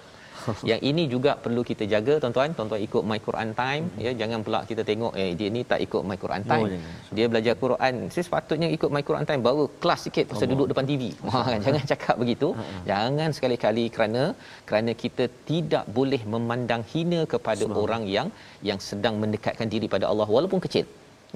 yang 0.71 0.81
ini 0.91 1.03
juga 1.15 1.33
perlu 1.45 1.63
kita 1.71 1.85
jaga 1.93 2.15
tuan-tuan. 2.23 2.51
Tuan-tuan 2.59 2.83
ikut 2.89 3.03
my 3.11 3.21
Quran 3.27 3.51
time 3.63 3.85
hmm. 3.89 4.03
ya. 4.05 4.13
Jangan 4.21 4.41
pula 4.47 4.61
kita 4.71 4.83
tengok 4.91 5.13
eh 5.23 5.31
dia 5.41 5.49
ni 5.57 5.63
tak 5.73 5.81
ikut 5.87 6.03
my 6.11 6.19
Quran 6.25 6.43
time. 6.51 6.69
Oh, 6.69 7.15
dia 7.17 7.27
belajar 7.33 7.55
Quran. 7.65 7.95
Saya 8.15 8.25
sepatutnya 8.29 8.71
ikut 8.77 8.91
my 8.97 9.03
Quran 9.09 9.27
time 9.31 9.43
baru 9.49 9.65
kelas 9.83 10.01
sikit 10.07 10.25
pasal 10.33 10.47
Allah. 10.47 10.53
duduk 10.55 10.67
depan 10.73 10.87
TV 10.91 11.03
kan? 11.53 11.61
Jangan 11.67 11.85
cakap 11.93 12.17
begitu. 12.23 12.49
Uh-huh. 12.51 12.83
jangan 12.91 13.31
sekali-kali 13.37 13.85
kerana 13.95 14.23
kerana 14.69 14.93
kita 15.03 15.25
tidak 15.51 15.85
boleh 15.99 16.23
memandang 16.35 16.83
hina 16.93 17.21
kepada 17.35 17.65
orang 17.83 18.03
yang 18.17 18.29
yang 18.69 18.79
sedang 18.89 19.15
mendekatkan 19.23 19.69
diri 19.75 19.87
pada 19.95 20.07
Allah 20.11 20.29
walaupun 20.37 20.61
kecil 20.67 20.87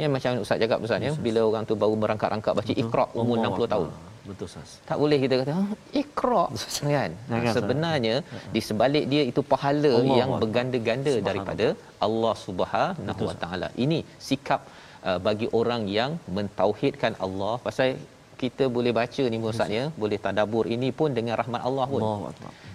Ya 0.03 0.07
macam 0.15 0.31
ustaz 0.45 0.59
cakap 0.63 0.79
ustaz 0.87 1.07
ya 1.07 1.13
bila 1.27 1.41
orang 1.49 1.65
tu 1.71 1.75
baru 1.83 1.95
merangkak-rangkak 2.03 2.55
baca 2.59 2.73
Iqra 2.83 3.05
umur 3.23 3.37
60 3.43 3.73
tahun. 3.75 3.89
Betul 4.29 4.47
Ustaz. 4.51 4.71
Tak 4.89 4.97
boleh 5.03 5.19
kita 5.23 5.35
kata 5.41 5.53
Iqra? 6.03 6.45
Kan. 6.95 7.11
Sebenarnya 7.57 8.15
di 8.55 8.61
sebalik 8.69 9.05
dia 9.13 9.23
itu 9.31 9.41
pahala 9.53 9.93
Allah 10.01 10.17
yang 10.21 10.31
berganda-ganda 10.43 11.15
daripada 11.29 11.67
Allah 12.07 12.35
Subhanahu 12.47 13.23
Wa 13.29 13.37
Taala. 13.43 13.69
Ini 13.85 13.99
sikap 14.29 14.61
uh, 15.09 15.19
bagi 15.27 15.49
orang 15.61 15.85
yang 15.99 16.11
mentauhidkan 16.39 17.15
Allah. 17.27 17.55
Pasal 17.69 18.01
kita 18.43 18.65
boleh 18.77 18.93
baca 19.01 19.25
ni 19.33 19.37
Ustaz 19.53 19.71
ya, 19.79 19.85
boleh 20.03 20.19
tadabbur 20.25 20.65
ini 20.77 20.89
pun 20.99 21.11
dengan 21.19 21.35
rahmat 21.41 21.63
Allah 21.69 21.87
pun. 21.93 22.03
Allah. 22.03 22.33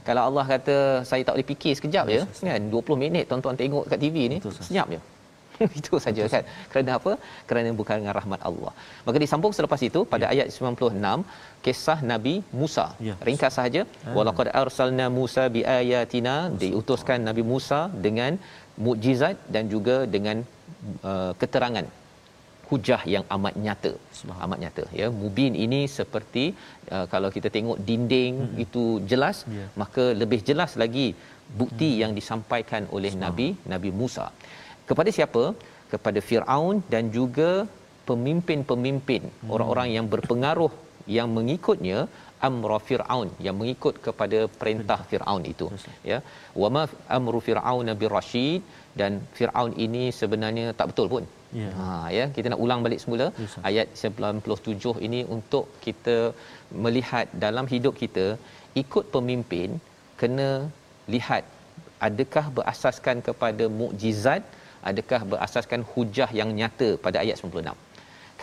Kalau 0.07 0.21
Allah 0.29 0.45
kata 0.53 0.75
saya 1.09 1.21
tak 1.27 1.33
boleh 1.35 1.49
fikir 1.53 1.73
sekejap 1.79 2.05
ya, 2.15 2.21
kan? 2.49 2.61
20 2.75 3.03
minit 3.05 3.25
tonton 3.31 3.57
tengok 3.61 3.83
kat 3.91 3.99
TV 4.03 4.17
ni, 4.33 4.37
senyap 4.69 4.87
je. 4.93 4.99
itu 5.79 5.93
saja 6.05 6.23
kan 6.33 6.43
kerana 6.71 6.91
apa 6.99 7.11
kerana 7.49 7.75
bukan 7.81 7.95
dengan 8.01 8.15
rahmat 8.19 8.41
Allah 8.49 8.73
maka 9.05 9.17
disambung 9.23 9.53
selepas 9.57 9.81
itu 9.89 10.01
pada 10.13 10.25
ya. 10.27 10.45
ayat 10.45 10.47
96 10.71 11.63
kisah 11.65 11.99
nabi 12.11 12.35
Musa 12.59 12.87
ya. 13.07 13.15
ringkas 13.29 13.55
saja 13.59 13.83
ah. 14.07 14.15
walaqad 14.17 14.49
arsalna 14.63 15.07
Musa 15.19 15.45
biayatina 15.57 16.35
diutuskan 16.63 17.21
nabi 17.29 17.45
Musa 17.53 17.81
dengan 18.07 18.33
mukjizat 18.85 19.37
dan 19.55 19.65
juga 19.73 19.97
dengan 20.15 20.37
uh, 21.09 21.31
keterangan 21.41 21.87
hujah 22.69 23.01
yang 23.13 23.25
amat 23.35 23.53
nyata 23.65 23.91
amat 24.45 24.59
nyata 24.63 24.83
ya 24.99 25.07
mubin 25.21 25.53
ini 25.65 25.81
seperti 25.97 26.43
uh, 26.95 27.05
kalau 27.13 27.29
kita 27.35 27.49
tengok 27.55 27.77
dinding 27.87 28.35
hmm. 28.45 28.63
itu 28.65 28.83
jelas 29.11 29.37
yeah. 29.57 29.69
maka 29.81 30.05
lebih 30.21 30.39
jelas 30.49 30.73
lagi 30.83 31.07
bukti 31.61 31.89
hmm. 31.91 31.99
yang 32.01 32.11
disampaikan 32.19 32.85
oleh 32.97 33.11
nabi 33.23 33.47
nabi 33.73 33.91
Musa 34.01 34.27
kepada 34.89 35.09
siapa? 35.17 35.43
Kepada 35.93 36.19
Firaun 36.27 36.77
dan 36.93 37.03
juga 37.17 37.51
pemimpin-pemimpin 38.09 39.23
hmm. 39.29 39.51
orang-orang 39.55 39.89
yang 39.95 40.05
berpengaruh 40.13 40.71
yang 41.17 41.27
mengikutnya 41.37 41.99
amra 42.47 42.77
Firaun 42.87 43.29
yang 43.45 43.55
mengikut 43.61 43.95
kepada 44.05 44.39
perintah 44.61 44.99
Firaun 45.09 45.43
itu 45.53 45.67
ya. 46.11 46.19
Wama 46.61 46.83
amru 47.17 47.39
Firaun 47.47 47.89
birashid 48.01 48.61
dan 48.99 49.11
Firaun 49.37 49.73
ini 49.85 50.03
sebenarnya 50.19 50.65
tak 50.79 50.89
betul 50.91 51.07
pun. 51.13 51.25
Ya. 51.59 51.69
Ha 51.77 51.85
ya 52.17 52.25
kita 52.35 52.47
nak 52.53 52.61
ulang 52.65 52.81
balik 52.85 53.01
semula. 53.03 53.27
Yes, 53.43 53.55
ayat 53.69 53.87
97 54.03 55.05
ini 55.07 55.21
untuk 55.35 55.65
kita 55.85 56.17
melihat 56.85 57.27
dalam 57.45 57.67
hidup 57.73 57.95
kita 58.03 58.27
ikut 58.83 59.05
pemimpin 59.15 59.69
kena 60.21 60.49
lihat 61.15 61.43
adakah 62.07 62.45
berasaskan 62.57 63.17
kepada 63.27 63.65
mukjizat 63.81 64.43
adakah 64.91 65.21
berasaskan 65.31 65.81
hujah 65.91 66.29
yang 66.39 66.49
nyata 66.59 66.89
pada 67.05 67.17
ayat 67.23 67.37
96 67.41 67.75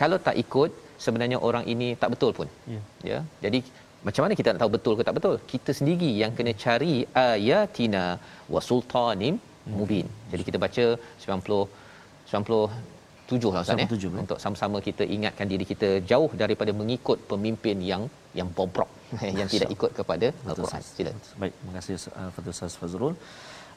kalau 0.01 0.17
tak 0.27 0.35
ikut 0.43 0.71
sebenarnya 1.05 1.37
orang 1.47 1.65
ini 1.73 1.89
tak 2.01 2.11
betul 2.13 2.31
pun 2.39 2.47
ya, 2.73 2.81
ya? 3.11 3.19
jadi 3.45 3.59
macam 4.07 4.21
mana 4.23 4.33
kita 4.39 4.49
nak 4.53 4.61
tahu 4.63 4.71
betul 4.77 4.95
ke 4.97 5.03
tak 5.07 5.15
betul 5.17 5.35
kita 5.53 5.71
sendiri 5.79 6.11
yang 6.21 6.31
kena 6.37 6.53
cari 6.63 6.93
ayatina 7.27 8.05
wa 8.53 8.61
sultanim 8.69 9.35
mubin 9.77 10.07
jadi 10.31 10.43
kita 10.47 10.57
baca 10.65 10.85
90 11.25 11.85
97 12.31 13.53
lah 13.55 13.61
Ustaz 13.63 13.79
ya 13.81 13.85
eh? 13.85 14.21
untuk 14.23 14.39
sama-sama 14.43 14.77
kita 14.87 15.03
ingatkan 15.15 15.47
diri 15.51 15.65
kita 15.73 15.89
jauh 16.11 16.31
daripada 16.43 16.71
mengikut 16.81 17.19
pemimpin 17.31 17.77
yang 17.91 18.03
yang 18.39 18.49
bobrok 18.57 18.89
yang 19.39 19.49
tidak 19.53 19.69
ikut 19.75 19.91
kepada 19.99 20.27
Al-Quran. 20.51 20.81
Sila. 20.95 21.11
Baik, 21.41 21.53
terima 21.59 21.73
kasih 21.77 21.93
uh, 22.19 22.29
Fadil 22.35 22.53
Ustaz 22.55 22.75
Fazrul. 22.81 23.15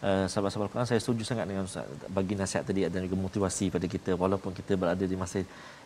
Uh, 0.09 0.26
sahabat-sahabat 0.30 0.68
Quran 0.72 0.88
saya 0.90 1.01
setuju 1.03 1.22
sangat 1.30 1.46
dengan 1.51 1.64
Ustaz 1.68 1.86
bagi 2.16 2.34
nasihat 2.40 2.64
tadi 2.68 2.80
dan 2.94 3.01
juga 3.07 3.18
motivasi 3.26 3.66
pada 3.74 3.86
kita. 3.94 4.12
Walaupun 4.22 4.53
kita 4.59 4.72
berada 4.80 5.05
di 5.12 5.16
masa 5.22 5.40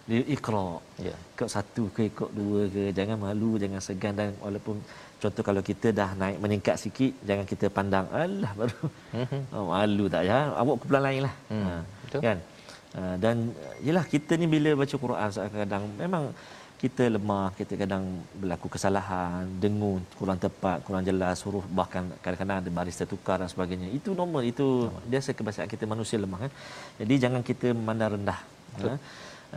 di 0.04 0.16
ikra 0.36 0.66
ya. 1.00 1.14
ikut 1.32 1.48
satu 1.48 1.84
ke 1.96 2.02
ikut 2.12 2.30
dua 2.38 2.60
ke 2.74 2.82
jangan 2.98 3.16
malu 3.24 3.56
jangan 3.62 3.80
segan 3.80 4.12
dan 4.18 4.36
walaupun 4.44 4.76
contoh 5.22 5.42
kalau 5.48 5.62
kita 5.70 5.88
dah 5.98 6.10
naik 6.22 6.36
meningkat 6.44 6.76
sikit 6.76 7.12
jangan 7.28 7.46
kita 7.52 7.72
pandang 7.76 8.06
alah 8.12 8.52
baru 8.60 8.84
mm-hmm. 9.16 9.40
oh, 9.56 9.64
malu 9.72 10.04
tak 10.14 10.22
ya? 10.28 10.38
Awak 10.60 10.74
kumpulan 10.80 11.02
lain 11.08 11.20
lah. 11.26 11.34
Mm, 11.48 11.64
ha, 11.64 11.74
betul. 12.04 12.20
kan? 12.26 12.38
Uh, 12.94 13.14
dan 13.18 13.36
yalah 13.86 14.04
kita 14.14 14.32
ni 14.40 14.46
bila 14.54 14.70
baca 14.82 14.96
Quran 15.04 15.28
kadang 15.60 15.84
memang 16.02 16.24
kita 16.82 17.04
lemah, 17.16 17.46
kita 17.58 17.74
kadang 17.82 18.04
berlaku 18.40 18.66
kesalahan, 18.74 19.46
dengung, 19.62 20.02
kurang 20.18 20.38
tepat, 20.44 20.78
kurang 20.86 21.04
jelas, 21.08 21.38
huruf 21.46 21.66
bahkan 21.78 22.04
kadang-kadang 22.24 22.58
ada 22.60 22.70
baris 22.78 22.98
tertukar 23.00 23.36
dan 23.42 23.48
sebagainya. 23.52 23.88
Itu 23.98 24.12
normal, 24.20 24.42
itu 24.52 24.66
biasa 25.12 25.36
kebiasaan 25.38 25.70
kita 25.74 25.84
manusia 25.92 26.18
lemah 26.24 26.40
kan. 26.44 26.52
Jadi 27.00 27.14
jangan 27.24 27.42
kita 27.50 27.68
memandang 27.78 28.12
rendah. 28.16 28.40
Ha? 28.82 28.96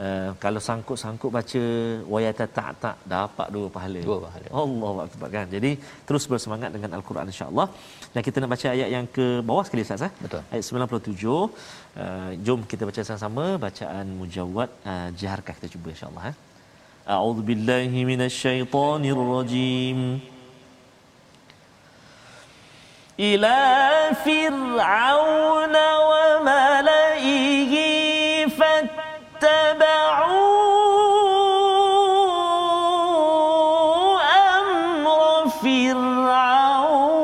Uh, 0.05 0.31
kalau 0.43 0.61
sangkut-sangkut 0.65 1.31
baca 1.35 1.61
wayata 2.13 2.45
tak 2.57 2.71
tak 2.83 2.97
dapat 3.13 3.47
dua 3.55 3.67
pahala. 3.75 4.01
Dua 4.09 4.19
pahala. 4.25 4.47
Allah 4.63 4.95
Akbar 5.05 5.29
kan. 5.35 5.45
Jadi 5.55 5.71
terus 6.07 6.25
bersemangat 6.31 6.69
dengan 6.75 6.91
al-Quran 6.97 7.31
insya-Allah. 7.33 7.67
Dan 8.13 8.21
kita 8.27 8.37
nak 8.43 8.51
baca 8.53 8.67
ayat 8.75 8.89
yang 8.95 9.07
ke 9.15 9.25
bawah 9.49 9.63
sekali 9.67 9.81
Ustaz 9.87 10.05
eh. 10.07 10.11
Betul. 10.23 10.43
Ayat 10.53 10.63
97. 10.69 11.25
Uh, 11.25 12.31
jom 12.45 12.61
kita 12.71 12.85
baca 12.89 13.01
sama-sama 13.09 13.45
bacaan 13.65 14.05
mujawwad 14.19 14.69
uh, 14.91 15.09
jaharkah 15.21 15.55
kita 15.57 15.69
cuba 15.75 15.89
insya-Allah 15.95 16.25
eh. 16.31 16.35
أعوذ 17.09 17.41
بالله 17.41 18.03
من 18.03 18.21
الشيطان 18.21 19.05
الرجيم. 19.05 20.19
إلى 23.19 23.55
فرعون 24.25 25.75
وملئه 26.11 27.73
فاتبعوا 28.47 29.87
أمر 34.59 35.47
فرعون. 35.63 37.17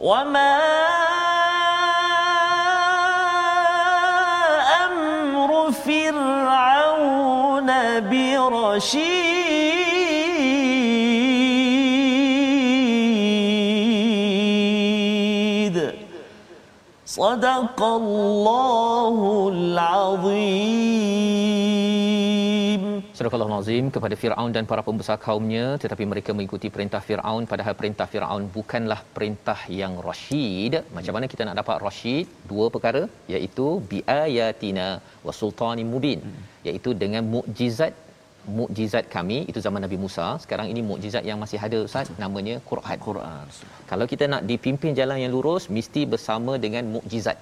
وما 0.00 0.79
رشيد 8.79 8.95
صدق 17.05 17.79
الله 17.99 19.17
العظيم 19.53 21.15
Surah 23.15 23.31
Al-Azim 23.35 23.85
kepada 23.95 24.15
Firaun 24.21 24.51
dan 24.55 24.65
para 24.71 24.81
pembesar 24.87 25.15
kaumnya 25.25 25.65
tetapi 25.83 26.03
mereka 26.11 26.31
mengikuti 26.37 26.67
perintah 26.75 27.01
Firaun 27.07 27.43
padahal 27.51 27.73
perintah 27.79 28.07
Firaun 28.11 28.43
bukanlah 28.55 28.99
perintah 29.15 29.59
yang 29.81 29.93
rasyid. 30.07 30.73
Macam 30.97 31.13
mana 31.15 31.25
kita 31.33 31.43
nak 31.47 31.57
dapat 31.61 31.77
rasyid? 31.85 32.25
Dua 32.51 32.65
perkara 32.73 33.03
iaitu 33.33 33.67
biayatina 33.91 34.87
wa 35.27 35.33
sultanin 35.39 35.87
mubin 35.93 36.19
iaitu 36.67 36.91
dengan 37.03 37.23
mukjizat 37.35 37.93
mukjizat 38.58 39.04
kami 39.16 39.38
itu 39.50 39.58
zaman 39.66 39.80
Nabi 39.86 39.98
Musa 40.04 40.26
sekarang 40.44 40.66
ini 40.72 40.80
mukjizat 40.90 41.24
yang 41.30 41.38
masih 41.44 41.60
ada 41.66 41.78
ustaz 41.88 42.08
namanya 42.24 42.56
Quran. 42.70 42.98
Quran 43.06 43.46
kalau 43.90 44.06
kita 44.12 44.26
nak 44.32 44.42
dipimpin 44.50 44.98
jalan 44.98 45.20
yang 45.22 45.32
lurus 45.36 45.64
mesti 45.76 46.02
bersama 46.14 46.52
dengan 46.64 46.84
mukjizat. 46.96 47.38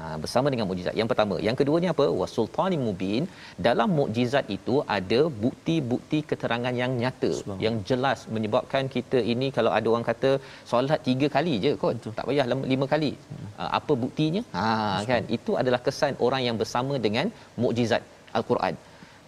Ha 0.00 0.06
bersama 0.22 0.46
dengan 0.52 0.66
mukjizat. 0.68 0.94
Yang 1.00 1.08
pertama. 1.12 1.36
Yang 1.46 1.56
keduanya 1.60 1.88
apa? 1.94 2.06
Wasultani 2.20 2.76
mubin. 2.84 3.24
Dalam 3.66 3.88
mukjizat 3.98 4.44
itu 4.56 4.76
ada 4.96 5.20
bukti-bukti 5.44 6.20
keterangan 6.30 6.74
yang 6.82 6.92
nyata 7.02 7.32
yang 7.64 7.76
jelas 7.90 8.20
menyebabkan 8.36 8.86
kita 8.96 9.20
ini 9.32 9.48
kalau 9.56 9.72
ada 9.78 9.88
orang 9.92 10.06
kata 10.10 10.30
solat 10.70 11.02
tiga 11.08 11.28
kali 11.36 11.54
je 11.64 11.72
kot 11.82 11.94
Betul. 11.98 12.14
tak 12.20 12.26
payah 12.30 12.46
lima 12.72 12.88
kali. 12.94 13.12
Ha, 13.58 13.64
apa 13.80 13.94
buktinya? 14.04 14.42
Ha 14.58 14.68
kan? 15.10 15.24
Itu 15.38 15.54
adalah 15.62 15.82
kesan 15.88 16.16
orang 16.28 16.44
yang 16.48 16.56
bersama 16.62 16.96
dengan 17.08 17.28
mukjizat 17.64 18.04
al-Quran 18.38 18.74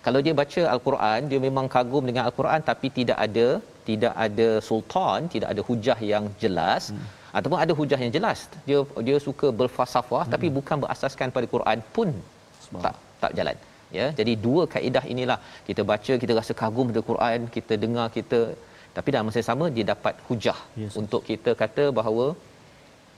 kalau 0.07 0.21
dia 0.27 0.35
baca 0.41 0.63
al-Quran 0.75 1.21
dia 1.31 1.41
memang 1.47 1.67
kagum 1.75 2.05
dengan 2.11 2.23
al-Quran 2.29 2.61
tapi 2.71 2.89
tidak 2.99 3.19
ada 3.27 3.49
tidak 3.89 4.15
ada 4.27 4.49
sultan 4.69 5.29
tidak 5.35 5.49
ada 5.55 5.63
hujah 5.69 5.99
yang 6.13 6.25
jelas 6.43 6.83
hmm. 6.93 7.07
ataupun 7.39 7.59
ada 7.65 7.75
hujah 7.81 7.99
yang 8.05 8.13
jelas 8.17 8.41
dia 8.69 8.81
dia 9.09 9.17
suka 9.27 9.49
berfalsafah 9.61 10.25
hmm. 10.25 10.33
tapi 10.35 10.49
bukan 10.59 10.79
berasaskan 10.85 11.35
pada 11.37 11.49
Quran 11.55 11.81
pun 11.97 12.11
Sebab. 12.65 12.83
tak 12.87 12.97
tak 13.25 13.33
jalan 13.39 13.57
ya 13.99 14.07
jadi 14.21 14.33
dua 14.47 14.63
kaedah 14.75 15.05
inilah 15.15 15.39
kita 15.69 15.83
baca 15.91 16.15
kita 16.23 16.33
rasa 16.41 16.53
kagum 16.63 16.87
dengan 16.93 17.07
Quran 17.11 17.41
kita 17.57 17.77
dengar 17.85 18.07
kita 18.19 18.41
tapi 18.97 19.09
dalam 19.15 19.27
masa 19.29 19.43
sama 19.51 19.67
dia 19.77 19.85
dapat 19.93 20.15
hujah 20.29 20.59
yes. 20.83 20.95
untuk 21.03 21.23
kita 21.31 21.51
kata 21.63 21.85
bahawa 21.99 22.27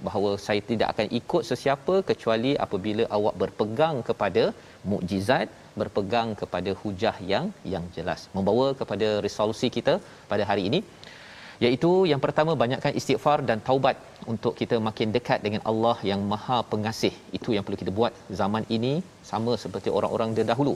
bahawa 0.07 0.31
saya 0.47 0.61
tidak 0.71 0.89
akan 0.93 1.09
ikut 1.19 1.43
sesiapa 1.51 1.95
kecuali 2.11 2.53
apabila 2.65 3.05
awak 3.17 3.35
berpegang 3.43 3.97
kepada 4.09 4.45
mukjizat 4.93 5.49
berpegang 5.81 6.31
kepada 6.41 6.71
hujah 6.81 7.17
yang 7.33 7.47
yang 7.75 7.85
jelas. 7.97 8.23
Membawa 8.37 8.67
kepada 8.81 9.09
resolusi 9.27 9.69
kita 9.77 9.95
pada 10.33 10.45
hari 10.51 10.65
ini 10.71 10.81
iaitu 11.65 11.91
yang 12.11 12.21
pertama 12.25 12.53
banyakkan 12.63 12.93
istighfar 13.01 13.39
dan 13.49 13.59
taubat 13.69 13.97
untuk 14.33 14.53
kita 14.61 14.77
makin 14.89 15.11
dekat 15.17 15.41
dengan 15.47 15.63
Allah 15.71 15.97
yang 16.11 16.21
Maha 16.33 16.59
Pengasih. 16.73 17.15
Itu 17.39 17.51
yang 17.57 17.65
perlu 17.67 17.81
kita 17.83 17.95
buat 18.01 18.13
zaman 18.41 18.65
ini 18.77 18.95
sama 19.31 19.55
seperti 19.65 19.91
orang-orang 19.99 20.33
dahulu 20.53 20.75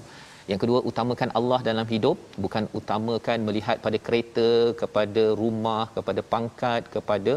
yang 0.51 0.61
kedua 0.63 0.81
utamakan 0.91 1.31
Allah 1.39 1.61
dalam 1.69 1.87
hidup. 1.93 2.19
Bukan 2.45 2.65
utamakan 2.79 3.39
melihat 3.49 3.77
pada 3.87 3.99
kereta 4.07 4.49
kepada 4.83 5.25
rumah 5.41 5.85
kepada 5.97 6.21
pangkat 6.35 6.83
kepada 6.97 7.35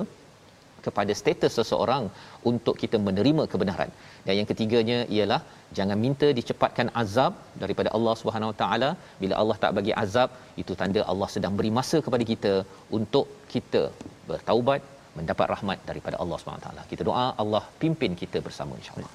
kepada 0.85 1.13
status 1.21 1.53
seseorang 1.59 2.03
untuk 2.51 2.75
kita 2.81 2.97
menerima 3.07 3.43
kebenaran. 3.53 3.91
Dan 4.25 4.33
yang 4.39 4.47
ketiganya 4.51 4.99
ialah 5.15 5.41
jangan 5.77 5.97
minta 6.05 6.27
dicepatkan 6.39 6.89
azab 7.01 7.33
daripada 7.63 7.91
Allah 7.97 8.15
Subhanahu 8.21 8.51
Wa 8.53 8.57
Taala. 8.61 8.89
Bila 9.23 9.33
Allah 9.41 9.57
tak 9.63 9.73
bagi 9.79 9.93
azab, 10.03 10.31
itu 10.63 10.75
tanda 10.81 11.03
Allah 11.13 11.29
sedang 11.35 11.55
beri 11.59 11.71
masa 11.79 11.99
kepada 12.07 12.25
kita 12.31 12.53
untuk 12.99 13.27
kita 13.55 13.83
bertaubat, 14.31 14.81
mendapat 15.19 15.47
rahmat 15.55 15.79
daripada 15.91 16.17
Allah 16.23 16.39
Subhanahu 16.41 16.61
Wa 16.63 16.67
Taala. 16.67 16.83
Kita 16.93 17.03
doa 17.09 17.25
Allah 17.43 17.63
pimpin 17.83 18.13
kita 18.23 18.39
bersama 18.47 18.75
insya-Allah. 18.81 19.11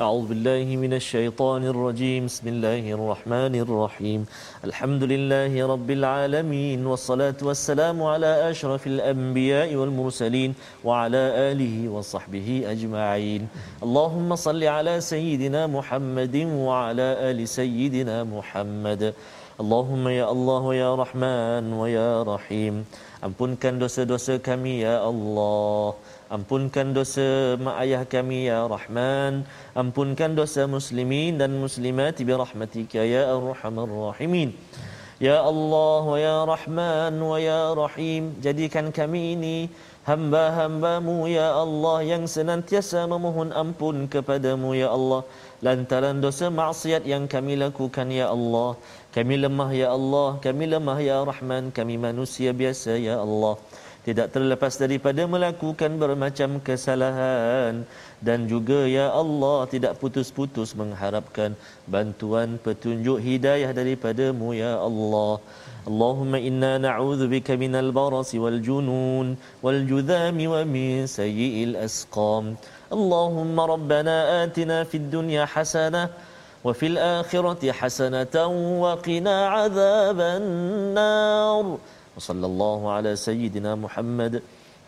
أعوذ 0.00 0.24
بالله 0.32 0.64
من 0.80 0.96
الشيطان 0.96 1.68
الرجيم. 1.68 2.24
بسم 2.24 2.48
الله 2.48 2.96
الرحمن 2.96 3.54
الرحيم. 3.60 4.20
الحمد 4.64 5.02
لله 5.04 5.52
رب 5.52 5.90
العالمين 5.90 6.80
والصلاة 6.80 7.36
والسلام 7.36 8.00
على 8.02 8.50
أشرف 8.50 8.86
الأنبياء 8.86 9.68
والمرسلين 9.76 10.54
وعلى 10.84 11.52
آله 11.52 11.92
وصحبه 11.92 12.48
أجمعين. 12.72 13.42
اللهم 13.84 14.28
صل 14.36 14.64
على 14.64 14.94
سيدنا 15.00 15.68
محمد 15.68 16.36
وعلى 16.40 17.08
آل 17.28 17.48
سيدنا 17.48 18.24
محمد. 18.24 19.12
اللهم 19.60 20.04
يا 20.08 20.26
الله 20.32 20.64
يا 20.74 20.90
رحمن 20.96 21.64
ويا 21.72 22.24
رحيم. 22.24 22.88
Ampunkan 23.22 23.76
dosa-dosa 23.78 24.40
kami 24.40 24.82
ya 24.88 25.04
Allah. 25.04 25.94
Ampunkan 26.32 26.96
dosa 26.96 27.60
mak 27.60 27.76
ayah 27.84 28.08
kami 28.08 28.48
ya 28.48 28.64
Rahman. 28.64 29.44
Ampunkan 29.76 30.32
dosa 30.32 30.64
muslimin 30.64 31.36
dan 31.36 31.52
muslimat 31.60 32.16
bi 32.16 32.32
rahmatika 32.32 33.04
ya 33.04 33.36
arhamar 33.36 33.84
rahimin. 33.84 34.56
Ya 35.20 35.44
Allah 35.44 36.02
wa 36.08 36.16
ya 36.16 36.36
Rahman 36.48 37.20
wa 37.20 37.36
ya 37.36 37.76
Rahim, 37.76 38.32
jadikan 38.40 38.88
kami 38.96 39.36
ini 39.36 39.68
hamba-hambamu 40.08 41.28
ya 41.28 41.52
Allah 41.52 42.00
yang 42.00 42.24
senantiasa 42.24 43.04
memohon 43.12 43.52
ampun 43.52 44.08
kepadamu 44.08 44.72
ya 44.72 44.88
Allah 44.88 45.28
lantaran 45.60 46.24
dosa 46.24 46.48
maksiat 46.48 47.04
yang 47.04 47.28
kami 47.28 47.60
lakukan 47.60 48.08
ya 48.08 48.32
Allah. 48.32 48.80
Kami 49.12 49.36
lemah 49.36 49.70
ya 49.76 49.92
Allah, 49.92 50.40
kami 50.40 50.64
lemah 50.64 50.96
ya 50.96 51.20
Rahman, 51.28 51.76
kami 51.76 52.00
manusia 52.00 52.56
biasa 52.56 52.96
ya 52.96 53.20
Allah 53.20 53.60
tidak 54.07 54.27
terlepas 54.35 54.73
daripada 54.83 55.21
melakukan 55.33 55.91
bermacam 56.01 56.51
kesalahan 56.67 57.83
dan 58.27 58.47
juga 58.51 58.79
ya 58.87 59.11
Allah 59.21 59.67
tidak 59.73 59.99
putus-putus 60.01 60.69
mengharapkan 60.81 61.51
bantuan 61.93 62.55
petunjuk 62.65 63.19
hidayah 63.27 63.71
daripadamu 63.79 64.55
ya 64.63 64.79
Allah 64.87 65.43
Allahumma 65.89 66.39
inna 66.49 66.71
na'udzu 66.85 67.27
bika 67.33 67.59
minal 67.63 67.91
barasi 67.99 68.39
wal 68.43 68.59
junun 68.67 69.35
wal 69.65 69.81
judhami 69.91 70.47
wa 70.55 70.63
min 70.75 71.03
sayyi'il 71.17 71.75
asqam 71.87 72.55
Allahumma 72.95 73.67
rabbana 73.75 74.17
atina 74.47 74.79
fid 74.87 75.07
dunya 75.11 75.43
hasanah 75.55 76.07
وفي 76.67 76.85
الآخرة 76.93 77.63
حسنة 77.79 78.35
وقنا 78.83 79.37
عذاب 79.55 80.19
النار 80.19 81.65
Wassallallahu 82.16 82.90
ala 82.96 83.12
sayyidina 83.26 83.72
Muhammad 83.84 84.34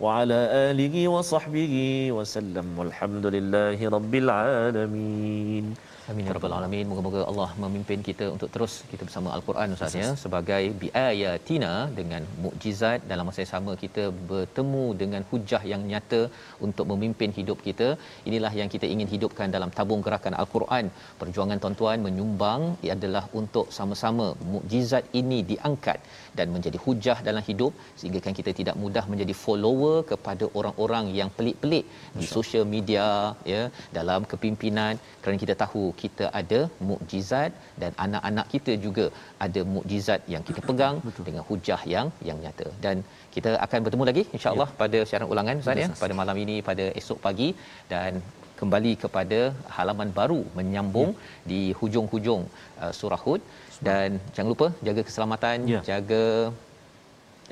wa 0.05 0.19
ala 0.21 0.41
alihi 0.69 1.03
wa 1.15 1.23
sahbihi 1.33 1.87
wa 2.17 2.25
sallam. 2.35 2.69
Walhamdulillahi 2.81 3.91
rabbil 3.97 4.31
alamin. 4.37 5.67
Amin 6.13 6.27
ya 6.29 6.33
rabbal 6.37 6.55
alamin. 6.57 6.87
Moga-moga 6.89 7.21
Allah 7.31 7.47
memimpin 7.63 8.01
kita 8.09 8.25
untuk 8.35 8.49
terus 8.55 8.73
kita 8.91 9.03
bersama 9.09 9.29
Al-Quran 9.37 9.75
Ustaz 9.77 9.95
ya 10.01 10.09
sebagai 10.23 10.63
biayatina 10.83 11.71
dengan 11.99 12.23
mukjizat 12.45 13.07
dalam 13.13 13.25
masa 13.29 13.41
yang 13.45 13.51
sama 13.53 13.73
kita 13.85 14.05
bertemu 14.33 14.85
dengan 15.03 15.23
hujah 15.31 15.63
yang 15.73 15.83
nyata 15.93 16.21
untuk 16.67 16.87
memimpin 16.93 17.33
hidup 17.39 17.59
kita. 17.69 17.89
Inilah 18.29 18.53
yang 18.61 18.69
kita 18.75 18.89
ingin 18.95 19.09
hidupkan 19.15 19.49
dalam 19.57 19.73
tabung 19.79 20.03
gerakan 20.09 20.37
Al-Quran. 20.43 20.93
Perjuangan 21.23 21.61
tuan-tuan 21.65 22.05
menyumbang 22.07 22.63
ia 22.87 22.93
adalah 22.99 23.25
untuk 23.41 23.73
sama-sama 23.79 24.29
mukjizat 24.53 25.07
ini 25.23 25.41
diangkat 25.53 26.01
dan 26.39 26.47
menjadi 26.55 26.79
hujah 26.85 27.19
dalam 27.29 27.43
hidup 27.49 27.73
sehingga 27.99 28.21
kan 28.25 28.35
kita 28.39 28.53
tidak 28.59 28.77
mudah 28.83 29.05
menjadi 29.13 29.35
follower 29.43 29.97
kepada 30.11 30.45
orang-orang 30.59 31.07
yang 31.19 31.31
pelik-pelik 31.39 31.85
di 32.21 32.27
sosial 32.37 32.65
media 32.75 33.07
ya 33.53 33.63
dalam 33.99 34.23
kepimpinan 34.33 34.95
kerana 35.23 35.39
kita 35.45 35.57
tahu 35.65 35.85
kita 36.03 36.27
ada 36.41 36.61
mukjizat 36.91 37.53
dan 37.83 37.93
anak-anak 38.07 38.47
kita 38.55 38.75
juga 38.87 39.07
ada 39.47 39.63
mukjizat 39.75 40.23
yang 40.35 40.45
kita 40.51 40.63
pegang 40.71 40.97
Betul. 41.09 41.27
dengan 41.29 41.45
hujah 41.51 41.81
yang 41.95 42.09
yang 42.29 42.41
nyata 42.45 42.69
dan 42.87 42.97
kita 43.37 43.51
akan 43.67 43.81
bertemu 43.87 44.05
lagi 44.11 44.25
insyaallah 44.37 44.71
ya. 44.73 44.79
pada 44.83 44.99
siaran 45.11 45.29
ulangan 45.35 45.63
Ustaz 45.65 45.83
ya 45.85 45.91
pada 46.05 46.17
malam 46.23 46.39
ini 46.47 46.57
pada 46.71 46.87
esok 47.03 47.21
pagi 47.27 47.51
dan 47.93 48.23
kembali 48.61 48.93
kepada 49.03 49.39
halaman 49.77 50.11
baru 50.19 50.41
menyambung 50.59 51.11
ya. 51.15 51.23
di 51.51 51.61
hujung-hujung 51.81 52.43
uh, 52.83 52.93
surah 52.99 53.21
Hud 53.25 53.41
dan 53.89 54.09
jangan 54.35 54.51
lupa 54.55 54.69
jaga 54.87 55.01
keselamatan 55.09 55.57
ya. 55.75 55.81
jaga 55.91 56.25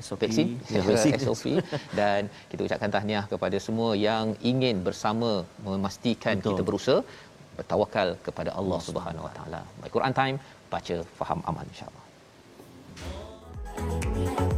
SOP 0.06 0.22
SOP 1.26 1.44
ya, 1.52 1.62
dan 2.00 2.20
kita 2.50 2.60
ucapkan 2.66 2.90
tahniah 2.94 3.24
kepada 3.32 3.58
semua 3.66 3.90
yang 4.08 4.26
ingin 4.52 4.76
bersama 4.88 5.30
memastikan 5.66 6.34
Betul. 6.40 6.48
kita 6.48 6.62
berusaha 6.68 7.00
bertawakal 7.58 8.08
kepada 8.26 8.50
Allah 8.60 8.80
Subhanahu 8.88 9.26
Wa 9.28 9.32
Taala. 9.36 9.60
Baik 9.80 9.92
Quran 9.96 10.14
time 10.20 10.36
baca 10.72 10.96
faham 11.20 11.40
aman 11.50 11.66
insya-Allah. 11.72 12.04
Thank 13.74 14.40
you. 14.40 14.51